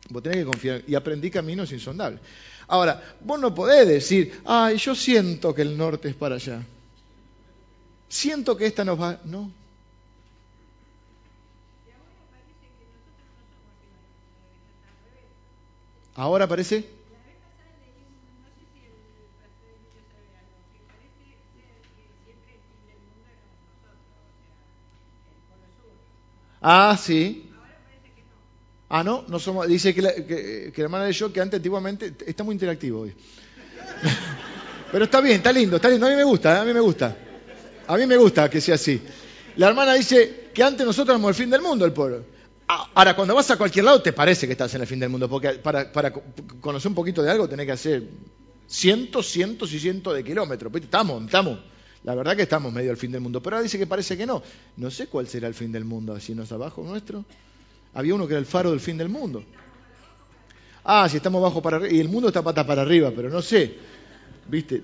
[0.09, 0.83] Vos tenés que confiar.
[0.87, 2.21] Y aprendí caminos insondables.
[2.69, 6.63] Ahora, vos no podés decir, ay, yo siento que el norte es para allá.
[8.11, 9.21] Siento que esta nos va.
[9.25, 9.53] No.
[16.17, 16.87] Ahora parece.
[26.61, 27.49] Ah, sí.
[28.89, 29.69] Ah, no, no somos.
[29.69, 33.15] Dice que la, que, la hermana de yo que antes antiguamente está muy interactivo hoy.
[34.93, 36.07] Pero está bien, está lindo, está lindo.
[36.07, 36.59] A mí me gusta, ¿eh?
[36.59, 37.17] a mí me gusta.
[37.91, 39.03] A mí me gusta que sea así.
[39.57, 42.25] La hermana dice que antes nosotros éramos el fin del mundo, el pueblo.
[42.69, 45.29] Ahora, cuando vas a cualquier lado, te parece que estás en el fin del mundo,
[45.29, 45.91] porque para,
[46.61, 48.05] conocer un poquito de algo tenés que hacer
[48.69, 50.73] cientos, cientos y cientos de kilómetros.
[50.77, 51.59] Estamos, estamos.
[52.05, 53.43] La verdad que estamos medio al fin del mundo.
[53.43, 54.41] Pero ahora dice que parece que no.
[54.77, 57.25] No sé cuál será el fin del mundo, si no abajo nuestro.
[57.95, 59.43] Había uno que era el faro del fin del mundo.
[60.85, 61.93] Ah, si estamos bajo para arriba.
[61.93, 64.00] Y el mundo está pata para arriba, pero no sé.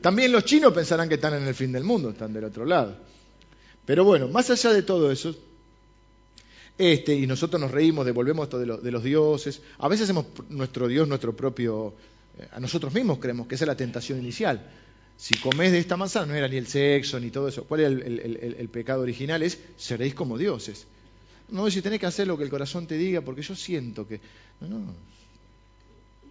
[0.00, 2.96] También los chinos pensarán que están en el fin del mundo, están del otro lado.
[3.84, 5.34] Pero bueno, más allá de todo eso,
[6.78, 9.62] este, y nosotros nos reímos, devolvemos esto de, de los dioses.
[9.78, 11.94] A veces hacemos nuestro Dios nuestro propio.
[12.38, 14.70] Eh, a nosotros mismos creemos que esa es la tentación inicial.
[15.16, 17.64] Si comés de esta manzana, no era ni el sexo ni todo eso.
[17.64, 19.42] ¿Cuál es el, el pecado original?
[19.42, 20.86] Es seréis como dioses.
[21.48, 24.20] No, si tenés que hacer lo que el corazón te diga, porque yo siento que...
[24.60, 24.94] No, no.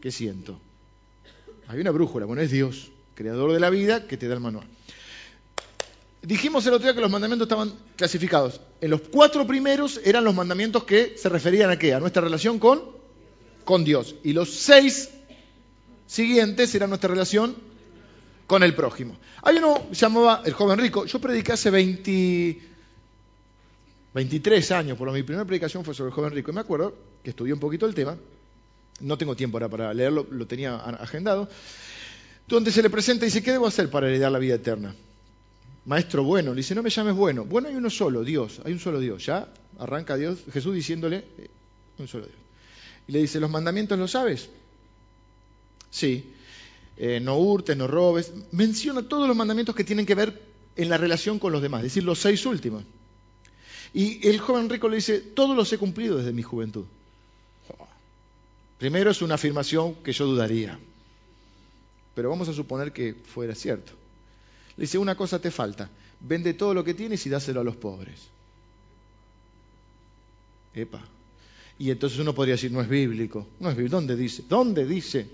[0.02, 0.60] ¿Qué siento?
[1.68, 4.68] Hay una brújula, bueno, es Dios, creador de la vida, que te da el manual.
[6.22, 8.60] Dijimos el otro día que los mandamientos estaban clasificados.
[8.82, 11.94] En los cuatro primeros eran los mandamientos que se referían a qué?
[11.94, 12.82] A nuestra relación con,
[13.64, 14.16] con Dios.
[14.24, 15.12] Y los seis
[16.08, 17.56] siguientes eran nuestra relación
[18.48, 19.18] con el prójimo.
[19.44, 21.06] Hay uno, llamaba el joven rico.
[21.06, 22.60] Yo prediqué hace 20,
[24.14, 26.52] 23 años, por lo mi primera predicación fue sobre el joven rico.
[26.52, 28.18] Y me acuerdo que estudié un poquito el tema,
[29.02, 31.50] no tengo tiempo ahora para leerlo, lo tenía agendado,
[32.48, 34.96] donde se le presenta y dice, ¿qué debo hacer para heredar la vida eterna?
[35.86, 37.46] Maestro bueno, le dice, no me llames bueno.
[37.46, 39.26] Bueno, hay uno solo, Dios, hay un solo Dios.
[39.26, 39.48] Ya
[39.80, 41.50] arranca Dios, Jesús diciéndole, eh,
[42.00, 42.38] un solo Dios.
[43.08, 44.50] Y le dice, ¿los mandamientos los sabes?
[45.92, 46.32] Sí.
[46.98, 48.32] Eh, no hurtes, no robes.
[48.52, 50.42] Menciona todos los mandamientos que tienen que ver
[50.76, 52.84] en la relación con los demás, es decir, los seis últimos.
[53.94, 56.86] Y el joven rico le dice, todos los he cumplido desde mi juventud.
[58.78, 60.78] Primero es una afirmación que yo dudaría,
[62.16, 63.92] pero vamos a suponer que fuera cierto.
[64.78, 65.90] Le dice, una cosa te falta,
[66.22, 68.22] vende todo lo que tienes y dáselo a los pobres.
[70.74, 71.02] Epa.
[71.78, 73.48] Y entonces uno podría decir, no es bíblico.
[73.60, 73.98] No es bíblico.
[73.98, 74.44] ¿Dónde dice?
[74.48, 75.28] ¿Dónde dice?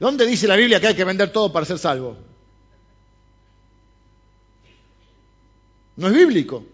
[0.00, 2.16] ¿Dónde dice la Biblia que hay que vender todo para ser salvo?
[5.96, 6.64] No es bíblico.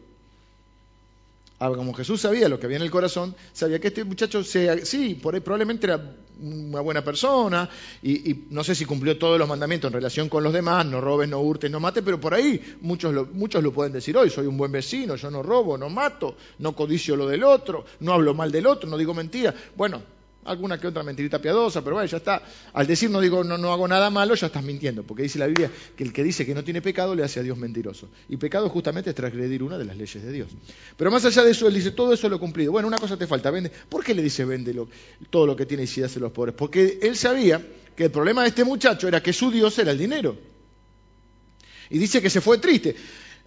[1.60, 5.34] Como Jesús sabía lo que había en el corazón, sabía que este muchacho, sí, por
[5.34, 7.68] ahí probablemente era una buena persona,
[8.02, 11.28] y, no sé si cumplió todos los mandamientos en relación con los demás, no robes,
[11.28, 14.46] no hurtes, no mates, pero por ahí muchos lo, muchos lo pueden decir hoy, soy
[14.46, 18.32] un buen vecino, yo no robo, no mato, no codicio lo del otro, no hablo
[18.32, 19.54] mal del otro, no digo mentiras.
[19.76, 20.00] Bueno,
[20.44, 22.42] alguna que otra mentirita piadosa, pero bueno, ya está.
[22.72, 25.46] Al decir no digo no, no hago nada malo, ya estás mintiendo, porque dice la
[25.46, 28.08] Biblia que el que dice que no tiene pecado le hace a Dios mentiroso.
[28.28, 30.48] Y pecado justamente es transgredir una de las leyes de Dios.
[30.96, 32.72] Pero más allá de eso, él dice, todo eso lo he cumplido.
[32.72, 33.70] Bueno, una cosa te falta, vende.
[33.70, 34.74] ¿Por qué le dice vende
[35.28, 36.54] todo lo que tiene y si hace los pobres?
[36.54, 37.64] Porque él sabía
[37.94, 40.36] que el problema de este muchacho era que su Dios era el dinero.
[41.90, 42.96] Y dice que se fue triste.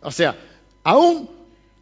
[0.01, 0.37] O sea,
[0.83, 1.29] aún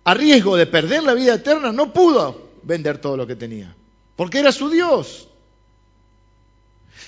[0.03, 3.75] a riesgo de perder la vida eterna, no pudo vender todo lo que tenía
[4.15, 5.27] porque era su Dios.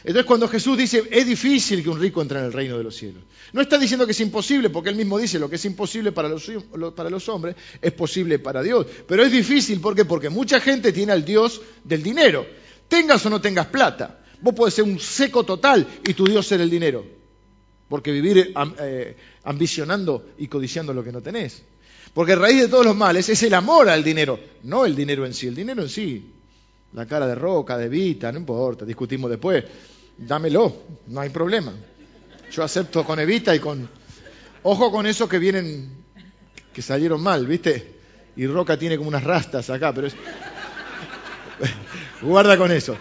[0.03, 2.95] Entonces cuando Jesús dice, es difícil que un rico entre en el reino de los
[2.95, 3.23] cielos,
[3.53, 6.27] no está diciendo que es imposible, porque él mismo dice, lo que es imposible para
[6.27, 8.85] los, hombres es posible para Dios.
[9.07, 10.03] Pero es difícil, ¿por qué?
[10.03, 12.45] Porque mucha gente tiene al Dios del dinero.
[12.89, 14.19] Tengas o no tengas plata.
[14.41, 17.05] Vos podés ser un seco total y tu Dios ser el dinero.
[17.87, 21.63] Porque vivir eh, ambicionando y codiciando lo que no tenés.
[22.13, 25.33] Porque raíz de todos los males es el amor al dinero, no el dinero en
[25.33, 25.47] sí.
[25.47, 26.33] El dinero en sí
[26.93, 29.63] la cara de Roca, de Evita, no importa, discutimos después.
[30.17, 31.73] Dámelo, no hay problema.
[32.51, 33.89] Yo acepto con Evita y con,
[34.63, 35.89] Ojo con eso que vienen,
[36.73, 37.95] que salieron mal, ¿viste?
[38.37, 40.15] Y Roca tiene como unas rastas acá, pero es...
[42.21, 42.95] Guarda con eso.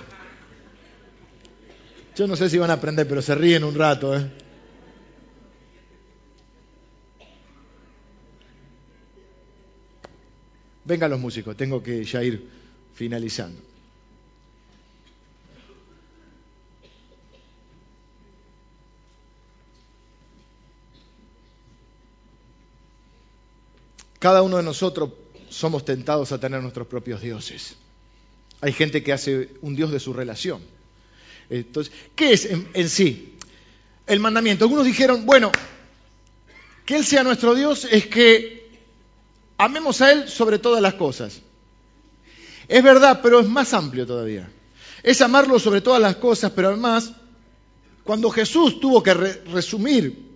[2.16, 4.28] Yo no sé si van a aprender, pero se ríen un rato, ¿eh?
[10.84, 12.50] Vengan los músicos, tengo que ya ir
[12.92, 13.71] finalizando.
[24.22, 25.10] Cada uno de nosotros
[25.50, 27.74] somos tentados a tener nuestros propios dioses.
[28.60, 30.62] Hay gente que hace un dios de su relación.
[31.50, 33.34] Entonces, ¿qué es en, sí
[34.06, 34.64] el mandamiento?
[34.64, 35.50] Algunos dijeron, bueno,
[36.86, 38.70] que Él sea nuestro Dios es que
[39.58, 41.40] amemos a Él sobre todas las cosas.
[42.68, 44.48] Es verdad, pero es más amplio todavía.
[45.02, 47.10] Es amarlo sobre todas las cosas, pero además,
[48.04, 50.30] cuando Jesús tuvo que resumir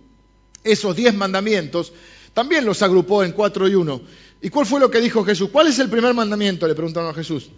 [0.65, 1.93] esos diez mandamientos,
[2.37, 3.99] también los agrupó en cuatro y uno.
[4.43, 5.49] ¿Y cuál fue lo que dijo Jesús?
[5.51, 6.67] ¿Cuál es el primer mandamiento?
[6.67, 7.49] Le preguntaron a Jesús.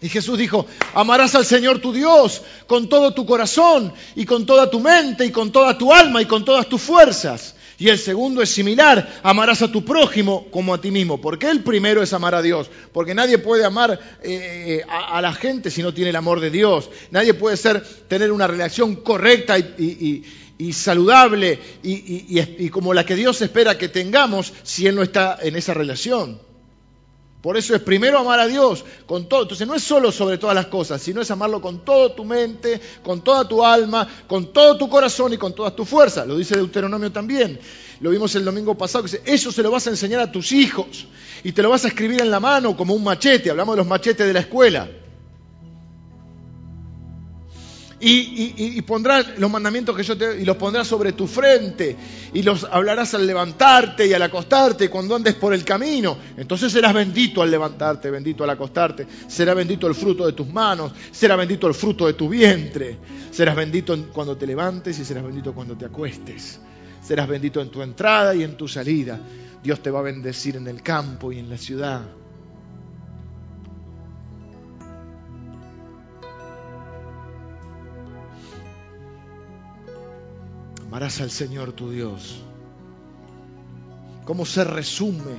[0.00, 0.64] Y Jesús dijo,
[0.94, 5.30] amarás al Señor tu Dios con todo tu corazón y con toda tu mente y
[5.30, 7.56] con toda tu alma y con todas tus fuerzas.
[7.76, 11.20] Y el segundo es similar, amarás a tu prójimo como a ti mismo.
[11.20, 12.70] Porque el primero es amar a Dios.
[12.94, 16.88] Porque nadie puede amar eh, a, la gente si no tiene el amor de Dios.
[17.10, 20.24] Nadie puede ser, tener una relación correcta y
[20.72, 25.74] saludable y, como la que Dios espera que tengamos si Él no está en esa
[25.74, 26.40] relación.
[27.42, 29.42] Por eso es primero amar a Dios con todo.
[29.42, 32.80] Entonces no es solo sobre todas las cosas, sino es amarlo con toda tu mente,
[33.04, 36.26] con toda tu alma, con todo tu corazón y con todas tus fuerzas.
[36.26, 37.60] Lo dice Deuteronomio también.
[38.00, 40.50] Lo vimos el domingo pasado, que dice, eso se lo vas a enseñar a tus
[40.50, 41.06] hijos
[41.44, 43.50] y te lo vas a escribir en la mano como un machete.
[43.50, 44.88] Hablamos de los machetes de la escuela.
[47.98, 51.96] Y, pondrás los mandamientos que yo te y los pondrás sobre tu frente
[52.34, 56.18] y los hablarás al levantarte y al acostarte cuando andes por el camino.
[56.36, 59.06] Entonces serás bendito al levantarte, bendito al acostarte.
[59.26, 62.98] Será bendito el fruto de tus manos, será bendito el fruto de tu vientre.
[63.30, 66.60] Serás bendito cuando te levantes y serás bendito cuando te acuestes.
[67.02, 69.18] Serás bendito en tu entrada y en tu salida.
[69.62, 72.02] Dios te va a bendecir en el campo y en la ciudad.
[80.96, 82.36] Amarás al Señor tu Dios.
[84.24, 85.36] ¿Cómo se resume?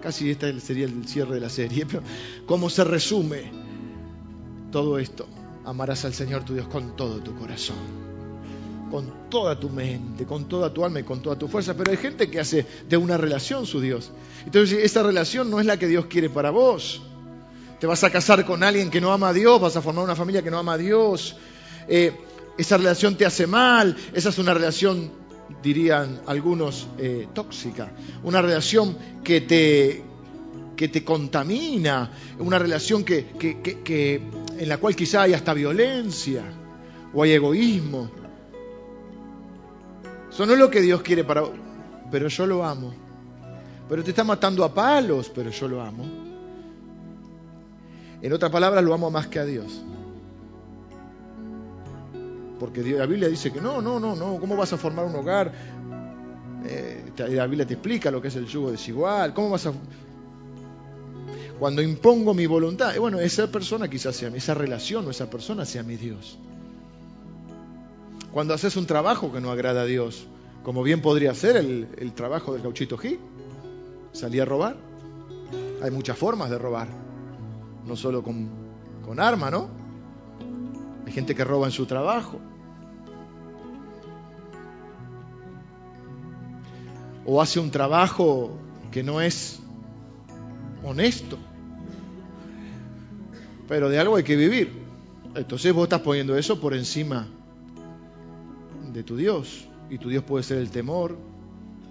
[0.00, 2.02] Casi este sería el cierre de la serie, pero
[2.46, 3.52] ¿cómo se resume
[4.72, 5.28] todo esto?
[5.66, 7.76] Amarás al Señor tu Dios con todo tu corazón,
[8.90, 11.74] con toda tu mente, con toda tu alma y con toda tu fuerza.
[11.74, 14.10] Pero hay gente que hace de una relación su Dios.
[14.46, 17.02] Entonces esa relación no es la que Dios quiere para vos.
[17.78, 20.16] Te vas a casar con alguien que no ama a Dios, vas a formar una
[20.16, 21.36] familia que no ama a Dios.
[21.88, 22.23] Eh,
[22.56, 25.10] esa relación te hace mal, esa es una relación,
[25.62, 27.90] dirían algunos, eh, tóxica,
[28.22, 30.04] una relación que te,
[30.76, 34.22] que te contamina, una relación que, que,
[34.56, 36.42] en la cual quizá hay hasta violencia
[37.12, 38.10] o hay egoísmo.
[40.30, 41.52] Eso no es lo que Dios quiere para vos,
[42.10, 42.92] pero yo lo amo.
[43.88, 46.04] Pero te está matando a palos, pero yo lo amo.
[48.22, 49.82] En otras palabras, lo amo más que a Dios.
[52.64, 55.52] Porque la Biblia dice que no, no, no, no, ¿cómo vas a formar un hogar?
[56.64, 59.74] Eh, la Biblia te explica lo que es el yugo desigual, ¿cómo vas a...
[61.58, 65.82] Cuando impongo mi voluntad, bueno, esa persona quizás sea, esa relación o esa persona sea
[65.82, 66.38] mi Dios.
[68.32, 70.26] Cuando haces un trabajo que no agrada a Dios,
[70.62, 73.18] como bien podría ser el, trabajo del gauchito G,
[74.12, 74.78] salí a robar.
[75.82, 76.88] Hay muchas formas de robar,
[77.86, 78.48] no solo con,
[79.04, 79.68] con arma, ¿no?
[81.06, 82.40] Hay gente que roba en su trabajo.
[87.26, 88.52] O hace un trabajo
[88.90, 89.60] que no es
[90.82, 91.38] honesto.
[93.68, 94.70] Pero de algo hay que vivir.
[95.34, 97.26] Entonces vos estás poniendo eso por encima
[98.92, 99.66] de tu Dios.
[99.90, 101.16] Y tu Dios puede ser el temor,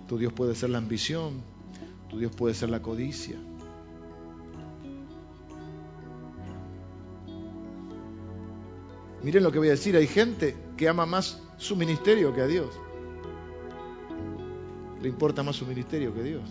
[0.07, 1.41] tu Dios puede ser la ambición,
[2.09, 3.37] tu Dios puede ser la codicia.
[9.23, 12.47] Miren lo que voy a decir, hay gente que ama más su ministerio que a
[12.47, 12.67] Dios.
[15.03, 16.49] Le importa más su ministerio que Dios.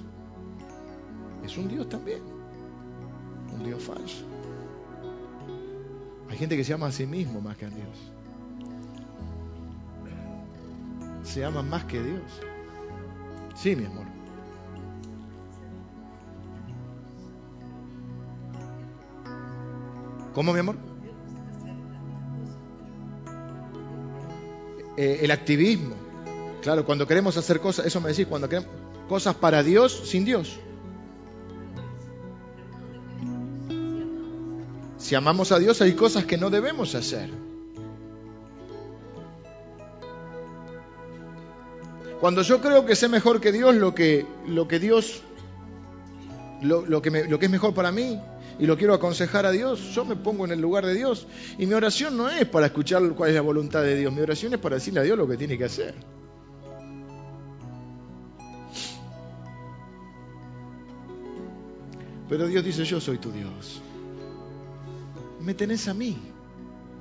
[1.42, 2.20] Es un Dios también.
[3.50, 4.26] Un Dios falso.
[6.28, 8.12] Hay gente que se ama a sí mismo más que a Dios.
[11.22, 12.22] Se ama más que Dios.
[13.54, 14.04] Sí, mi amor.
[20.34, 20.76] ¿Cómo, mi amor?
[24.98, 26.11] Eh, el activismo.
[26.62, 28.70] Claro, cuando queremos hacer cosas, eso me decís, cuando queremos
[29.08, 30.58] cosas para Dios sin Dios.
[34.96, 37.28] Si amamos a Dios hay cosas que no debemos hacer.
[42.20, 45.22] Cuando yo creo que sé mejor que Dios lo que, lo que Dios,
[46.62, 48.20] lo, que lo que es mejor para mí
[48.60, 51.26] y lo quiero aconsejar a Dios, yo me pongo en el lugar de Dios.
[51.58, 54.54] Y mi oración no es para escuchar cuál es la voluntad de Dios, mi oración
[54.54, 56.21] es para decirle a Dios lo que tiene que hacer.
[62.32, 63.82] Pero Dios dice, yo soy tu Dios.
[65.40, 66.16] Me tenés a mí.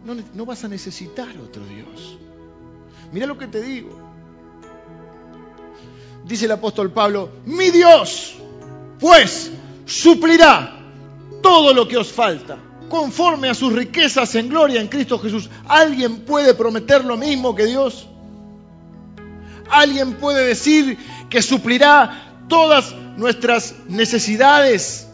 [0.03, 2.17] No, no vas a necesitar otro Dios.
[3.13, 4.11] Mira lo que te digo
[6.25, 8.35] dice el apóstol Pablo, mi Dios,
[8.99, 9.51] pues,
[9.85, 10.79] suplirá
[11.41, 12.57] todo lo que os falta,
[12.89, 15.49] conforme a sus riquezas en gloria en Cristo Jesús.
[15.67, 18.07] ¿Alguien puede prometer lo mismo que Dios?
[19.69, 20.97] ¿Alguien puede decir
[21.29, 25.07] que suplirá todas nuestras necesidades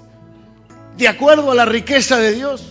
[0.97, 2.63] de acuerdo a la riqueza de Dios?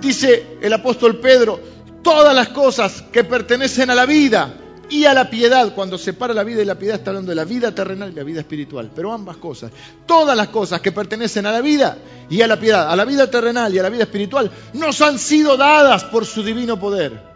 [0.00, 1.60] Dice el apóstol Pedro,
[2.02, 4.54] todas las cosas que pertenecen a la vida
[4.88, 5.74] y a la piedad.
[5.74, 8.24] Cuando separa la vida y la piedad está hablando de la vida terrenal y la
[8.24, 8.90] vida espiritual.
[8.94, 9.70] Pero ambas cosas,
[10.06, 11.98] todas las cosas que pertenecen a la vida
[12.30, 15.18] y a la piedad, a la vida terrenal y a la vida espiritual, nos han
[15.18, 17.30] sido dadas por su divino poder.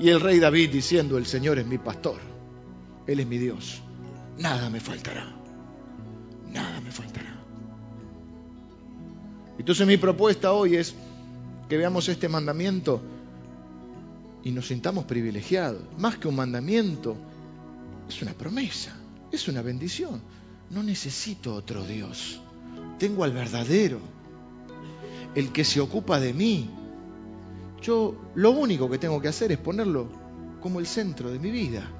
[0.00, 2.16] Y el rey David diciendo, el Señor es mi pastor,
[3.06, 3.80] Él es mi Dios,
[4.38, 5.32] nada me faltará,
[6.54, 7.34] nada me faltará.
[9.58, 10.94] Entonces mi propuesta hoy es
[11.68, 13.00] que veamos este mandamiento
[14.42, 15.82] y nos sintamos privilegiados.
[15.98, 17.16] Más que un mandamiento,
[18.08, 18.94] es una promesa,
[19.32, 20.20] es una bendición.
[20.70, 22.40] No necesito otro Dios.
[22.98, 24.00] Tengo al verdadero,
[25.34, 26.70] el que se ocupa de mí.
[27.82, 30.08] Yo lo único que tengo que hacer es ponerlo
[30.60, 31.90] como el centro de mi vida.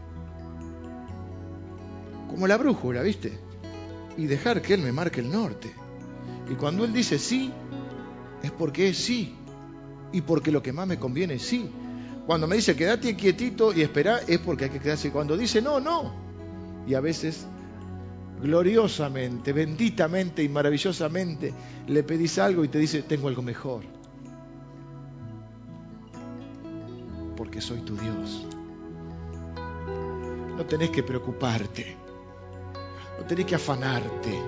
[2.28, 3.43] Como la brújula, ¿viste?
[4.16, 5.72] Y dejar que Él me marque el norte.
[6.50, 7.52] Y cuando Él dice sí,
[8.42, 9.34] es porque es sí.
[10.12, 11.68] Y porque lo que más me conviene es sí.
[12.26, 15.10] Cuando me dice quédate quietito y espera, es porque hay que quedarse.
[15.10, 16.14] Cuando dice no, no.
[16.86, 17.46] Y a veces,
[18.42, 21.52] gloriosamente, benditamente y maravillosamente,
[21.86, 23.82] le pedís algo y te dice, tengo algo mejor.
[27.36, 28.46] Porque soy tu Dios.
[30.56, 32.03] No tenés que preocuparte.
[33.18, 34.38] No tenés que afanarte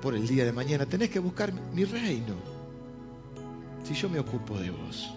[0.00, 0.86] por el día de mañana.
[0.86, 2.34] Tenés que buscar mi reino.
[3.84, 5.16] Si yo me ocupo de vos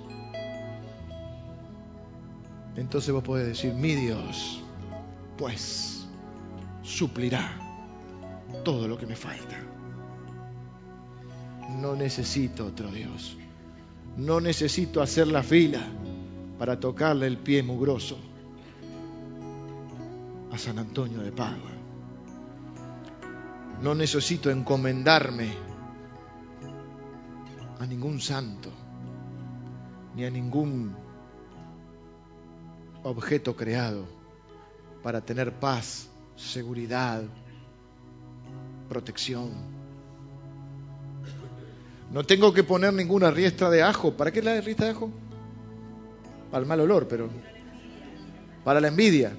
[2.79, 4.61] entonces vos podés decir, mi Dios,
[5.37, 6.07] pues,
[6.81, 7.59] suplirá
[8.63, 9.57] todo lo que me falta.
[11.77, 13.37] No necesito otro Dios.
[14.15, 15.81] No necesito hacer la fila
[16.57, 18.17] para tocarle el pie mugroso
[20.51, 21.78] a San Antonio de Padua.
[23.81, 25.53] No necesito encomendarme
[27.79, 28.69] a ningún santo,
[30.15, 30.95] ni a ningún
[33.03, 34.05] objeto creado
[35.01, 37.23] para tener paz, seguridad,
[38.89, 39.51] protección.
[42.11, 44.13] No tengo que poner ninguna riestra de ajo.
[44.13, 45.11] ¿Para qué la riestra de ajo?
[46.51, 47.29] Para el mal olor, pero
[48.63, 49.31] para la envidia.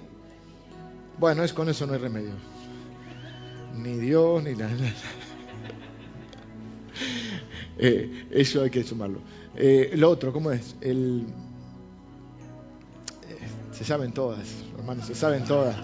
[1.18, 2.32] Bueno, es con eso no hay remedio.
[3.77, 4.68] Ni Dios, ni la...
[7.79, 9.21] eh, eso hay que sumarlo.
[9.57, 10.77] Eh, lo otro, ¿cómo es?
[10.81, 11.27] El,
[13.81, 14.47] se saben todas,
[14.79, 15.75] hermanos, se saben todas.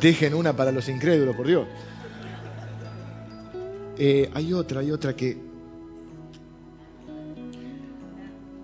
[0.00, 1.66] Dejen una para los incrédulos, por Dios.
[3.98, 5.36] Eh, hay otra, hay otra que...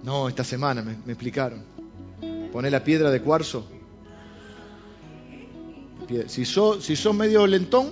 [0.03, 1.63] No, esta semana me, explicaron.
[2.51, 3.67] Poné la piedra de cuarzo.
[6.27, 7.91] Si sos, si sos medio lentón,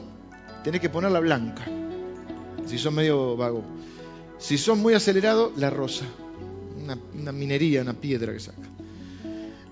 [0.63, 1.65] tenés que ponerla blanca.
[2.67, 3.65] Si sos medio vago.
[4.39, 6.05] Si sos muy acelerado, la rosa.
[7.15, 8.69] Una, minería, una piedra que saca.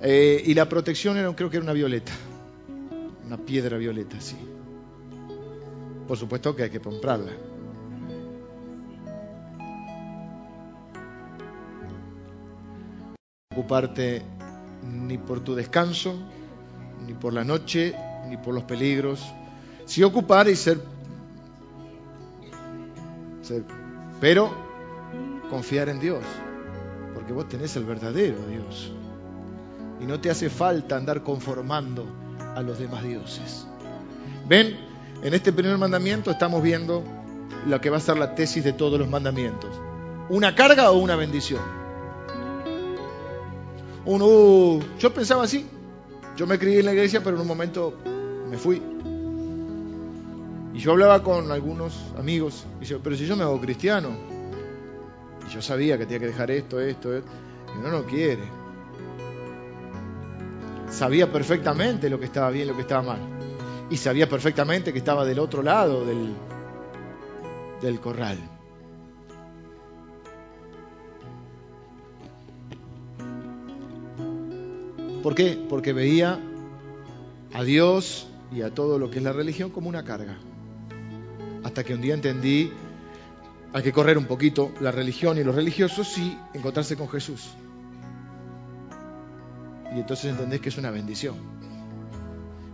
[0.03, 2.13] Eh, y la protección era, creo que era una violeta,
[3.27, 4.37] una piedra violeta, sí.
[6.07, 7.33] Por supuesto que hay que comprarla.
[13.53, 14.23] Ocuparte
[14.83, 16.15] ni por tu descanso,
[17.07, 17.95] ni por la noche,
[18.29, 19.25] ni por los peligros.
[19.87, 20.81] Sí ocupar y ser,
[24.21, 24.51] pero
[25.49, 26.23] confiar en Dios,
[27.15, 28.93] porque vos tenés el verdadero Dios
[30.01, 32.05] y no te hace falta andar conformando
[32.55, 33.67] a los demás dioses.
[34.49, 34.77] Ven,
[35.23, 37.03] en este primer mandamiento estamos viendo
[37.67, 39.71] lo que va a ser la tesis de todos los mandamientos.
[40.29, 41.87] ¿Una carga o una bendición?
[44.07, 45.67] uno, uh, yo pensaba así.
[46.37, 47.95] Yo me crié en la iglesia, pero en un momento
[48.49, 48.81] me fui.
[50.77, 54.11] Y yo hablaba con algunos amigos, y yo, pero si yo me hago cristiano,
[55.49, 57.31] y yo sabía que tenía que dejar esto, esto, esto,
[57.75, 58.43] y uno no quiere.
[60.91, 63.21] Sabía perfectamente lo que estaba bien, lo que estaba mal.
[63.89, 66.35] Y sabía perfectamente que estaba del otro lado del,
[67.81, 68.37] del corral.
[75.23, 75.59] ¿Por qué?
[75.71, 76.39] Porque veía
[77.55, 80.37] a Dios y a todo lo que es la religión como una carga.
[81.77, 82.73] Hasta que un día entendí,
[83.75, 87.51] hay que correr un poquito la religión y los religiosos y encontrarse con Jesús.
[89.95, 91.35] Y entonces entendés que es una bendición.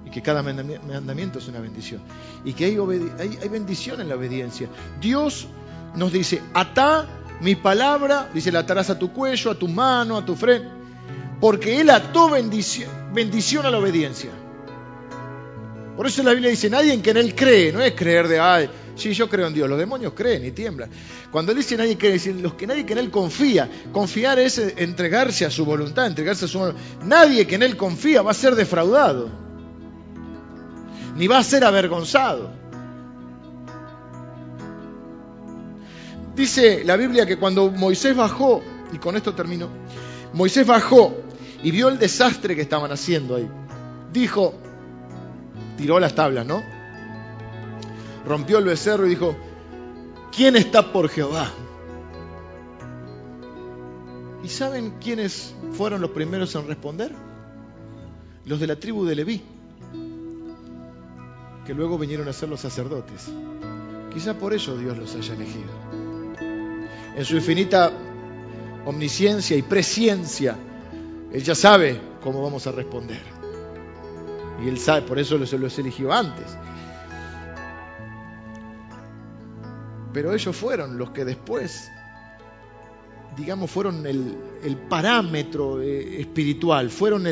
[0.06, 2.00] Y que cada mandamiento es una bendición.
[2.44, 2.78] Y que hay,
[3.18, 4.68] hay, hay bendición en la obediencia.
[5.00, 5.48] Dios
[5.96, 7.08] nos dice, atá
[7.40, 10.68] mi palabra, dice, la atarás a tu cuello, a tu mano, a tu frente
[11.42, 14.30] porque Él ató bendición, bendición a la obediencia.
[15.96, 18.70] Por eso la Biblia dice, nadie en quien Él cree, no es creer de, ay,
[18.96, 20.88] sí, yo creo en Dios, los demonios creen y tiemblan.
[21.30, 24.58] Cuando Él dice nadie cree, dice, los que nadie que en Él confía, confiar es
[24.58, 26.80] entregarse a su voluntad, entregarse a su voluntad.
[27.04, 29.28] Nadie que en Él confía va a ser defraudado,
[31.16, 32.50] ni va a ser avergonzado.
[36.34, 38.62] Dice la Biblia que cuando Moisés bajó,
[38.92, 39.68] y con esto termino,
[40.32, 41.14] Moisés bajó
[41.62, 43.48] y vio el desastre que estaban haciendo ahí.
[44.10, 44.54] Dijo,
[45.82, 46.62] tiró las tablas, ¿no?
[48.24, 49.36] Rompió el becerro y dijo,
[50.30, 51.50] ¿quién está por Jehová?
[54.44, 57.12] ¿Y saben quiénes fueron los primeros en responder?
[58.44, 59.42] Los de la tribu de Leví,
[61.66, 63.32] que luego vinieron a ser los sacerdotes.
[64.14, 65.72] Quizá por eso Dios los haya elegido.
[67.16, 67.90] En su infinita
[68.86, 70.56] omnisciencia y presciencia,
[71.32, 73.31] él ya sabe cómo vamos a responder.
[74.64, 76.56] Y Él sabe, por eso los, los eligió antes.
[80.12, 81.90] Pero ellos fueron los que después,
[83.36, 84.36] digamos, fueron el,
[84.88, 87.24] parámetro eh, espiritual, fueron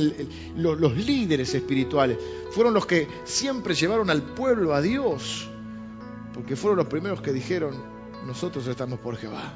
[0.57, 2.19] los líderes espirituales,
[2.51, 5.49] fueron los que siempre llevaron al pueblo a Dios,
[6.33, 7.75] porque fueron los primeros que dijeron,
[8.27, 9.53] nosotros estamos por Jehová.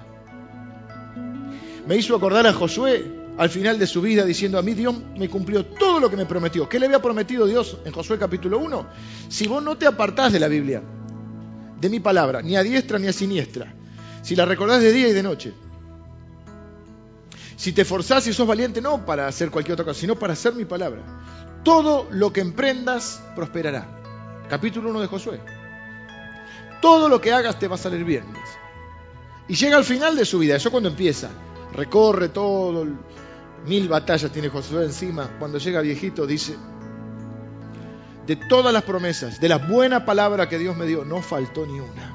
[1.87, 5.29] Me hizo acordar a Josué, al final de su vida diciendo, a mí Dios me
[5.29, 6.69] cumplió todo lo que me prometió.
[6.69, 8.87] ¿Qué le había prometido Dios en Josué capítulo 1?
[9.29, 10.83] Si vos no te apartás de la Biblia,
[11.81, 13.75] de mi palabra, ni a diestra ni a siniestra,
[14.23, 15.53] si la recordás de día y de noche,
[17.57, 20.55] si te forzás y sos valiente no para hacer cualquier otra cosa, sino para hacer
[20.55, 21.03] mi palabra,
[21.65, 23.87] todo lo que emprendas prosperará.
[24.49, 25.41] Capítulo 1 de Josué.
[26.81, 28.25] Todo lo que hagas te va a salir bien.
[29.49, 31.31] Y llega al final de su vida, eso cuando empieza.
[31.73, 32.87] Recorre todo,
[33.67, 35.39] Mil batallas tiene Josué encima.
[35.39, 36.57] Cuando llega viejito dice,
[38.27, 41.81] de todas las promesas, de la buena palabra que Dios me dio, no faltó ni
[41.81, 42.15] una.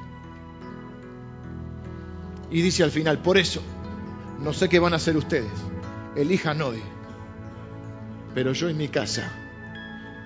[2.50, 3.62] Y dice al final, por eso,
[4.40, 5.50] no sé qué van a hacer ustedes,
[6.16, 6.82] elijan hoy,
[8.34, 9.30] pero yo y mi casa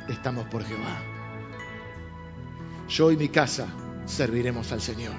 [0.08, 1.02] estamos por Jehová.
[2.88, 3.66] Yo y mi casa
[4.06, 5.14] serviremos al Señor.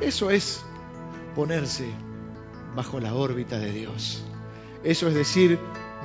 [0.00, 0.64] Eso es
[1.34, 1.88] ponerse
[2.74, 4.24] bajo la órbita de Dios.
[4.84, 5.58] Eso es decir,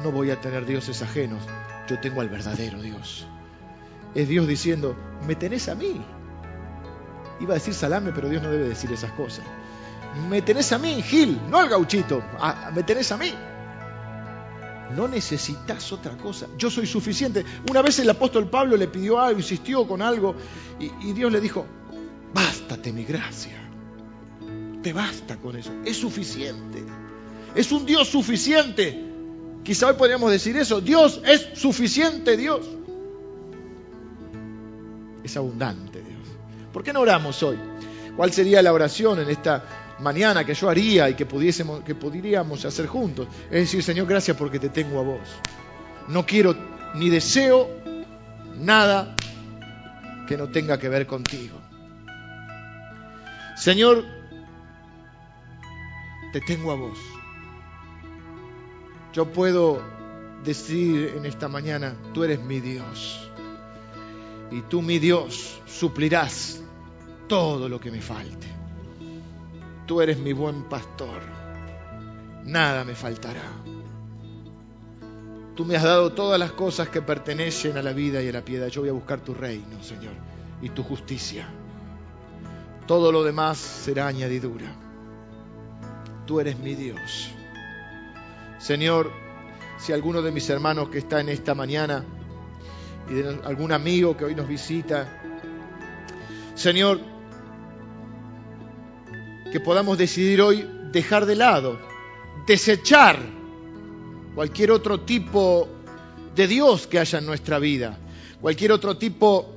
[0.04, 1.44] no voy a tener dioses ajenos,
[1.90, 3.28] yo tengo al verdadero Dios.
[4.16, 4.96] Es Dios diciendo,
[5.28, 6.02] me tenés a mí.
[7.42, 9.46] Iba a decir salame, pero Dios no debe decir esas cosas.
[10.30, 12.24] Me tenés a mí, Gil, no al gauchito,
[12.74, 13.34] me tenés a mí.
[14.96, 16.48] No necesitas otra cosa.
[16.58, 17.46] Yo soy suficiente.
[17.70, 20.36] Una vez el apóstol Pablo le pidió algo, insistió con algo,
[20.80, 21.66] y Dios le dijo,
[22.34, 23.58] bástate mi gracia.
[24.82, 25.72] Te basta con eso.
[25.86, 26.84] Es suficiente.
[27.56, 29.06] Es un Dios suficiente.
[29.64, 30.82] Quizá hoy podríamos decir eso.
[30.82, 32.66] Dios es suficiente, Dios.
[35.24, 36.28] Es abundante, Dios.
[36.72, 37.58] ¿Por qué no oramos hoy?
[38.16, 42.66] ¿Cuál sería la oración en esta mañana que yo haría y que, pudiésemos, que podríamos
[42.66, 43.28] hacer juntos?
[43.46, 45.30] Es decir, Señor, gracias porque te tengo a vos.
[46.08, 46.56] No quiero
[46.96, 47.70] ni deseo
[48.58, 49.16] nada
[50.28, 51.60] que no tenga que ver contigo.
[53.56, 54.06] Señor,
[56.32, 56.98] te tengo a vos.
[59.14, 59.82] Yo puedo
[60.44, 63.30] decir en esta mañana, tú eres mi Dios.
[64.52, 66.62] Y tú, mi Dios, suplirás
[67.28, 68.48] todo lo que me falte.
[69.86, 71.22] Tú eres mi buen pastor.
[72.46, 73.52] Nada me faltará.
[75.56, 78.46] Tú me has dado todas las cosas que pertenecen a la vida y a la
[78.46, 78.68] piedad.
[78.68, 80.14] Yo voy a buscar tu reino, Señor,
[80.62, 81.48] y tu justicia.
[82.88, 84.74] Todo lo demás será añadidura.
[86.26, 87.34] Tú eres mi Dios.
[88.60, 89.12] Señor,
[89.78, 92.04] si alguno de mis hermanos que está en esta mañana
[93.10, 95.22] y de algún amigo que hoy nos visita,
[96.56, 97.00] Señor,
[99.52, 101.80] que podamos decidir hoy dejar de lado,
[102.46, 103.18] desechar
[104.36, 105.68] cualquier otro tipo
[106.36, 107.98] de Dios que haya en nuestra vida,
[108.42, 109.56] cualquier otro tipo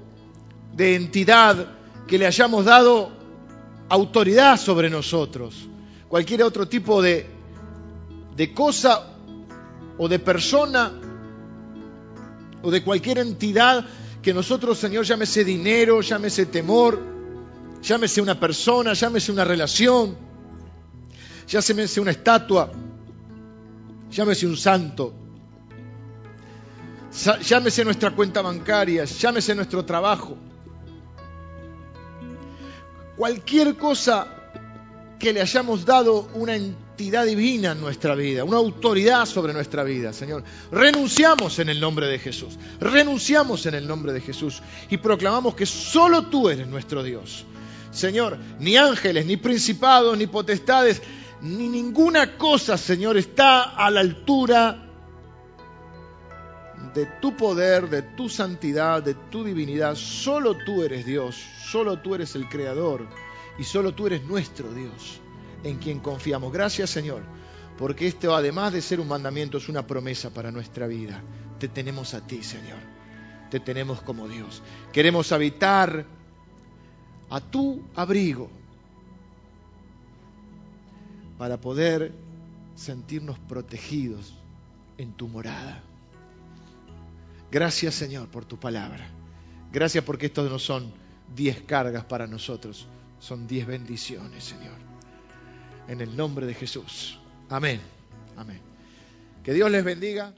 [0.75, 1.77] de entidad
[2.07, 3.11] que le hayamos dado
[3.89, 5.69] autoridad sobre nosotros,
[6.09, 7.42] cualquier otro tipo de,
[8.43, 9.07] de cosa
[9.99, 10.91] o de persona
[12.61, 13.87] o de cualquier entidad
[14.21, 17.01] que nosotros, Señor, llámese dinero, llámese temor,
[17.81, 20.17] llámese una persona, llámese una relación,
[21.47, 22.73] llámese una estatua,
[24.11, 25.15] llámese un santo,
[27.43, 30.37] llámese nuestra cuenta bancaria, llámese nuestro trabajo.
[33.17, 34.27] Cualquier cosa
[35.21, 36.57] que le hayamos dado una
[37.03, 40.45] entidad divina en nuestra vida, una autoridad sobre nuestra vida, Señor.
[40.71, 45.67] Renunciamos en el nombre de Jesús, renunciamos en el nombre de Jesús y proclamamos que
[45.67, 47.45] solo tú eres nuestro Dios.
[47.91, 51.03] Señor, ni ángeles, ni principados, ni potestades,
[51.41, 54.89] ni ninguna cosa, Señor, está a la altura
[56.95, 59.97] de tu poder, de tu santidad, de tu divinidad.
[59.97, 61.37] Solo tú eres Dios,
[61.69, 63.09] solo tú eres el Creador
[63.59, 65.22] y solo tú eres nuestro Dios
[65.65, 66.53] en quien confiamos.
[66.53, 67.23] Gracias Señor,
[67.79, 71.23] porque esto además de ser un mandamiento es una promesa para nuestra vida.
[71.59, 72.79] Te tenemos a ti Señor,
[73.51, 74.63] te tenemos como Dios.
[74.93, 76.07] Queremos habitar
[77.31, 78.51] a tu abrigo
[81.39, 82.13] para poder
[82.75, 84.35] sentirnos protegidos
[84.99, 85.83] en tu morada.
[87.51, 89.07] Gracias Señor por tu palabra.
[89.73, 90.93] Gracias porque estos no son
[91.35, 92.87] diez cargas para nosotros,
[93.19, 94.92] son diez bendiciones, Señor.
[95.89, 97.19] En el nombre de Jesús.
[97.49, 97.81] Amén.
[98.37, 98.61] Amén.
[99.43, 100.35] Que Dios les bendiga.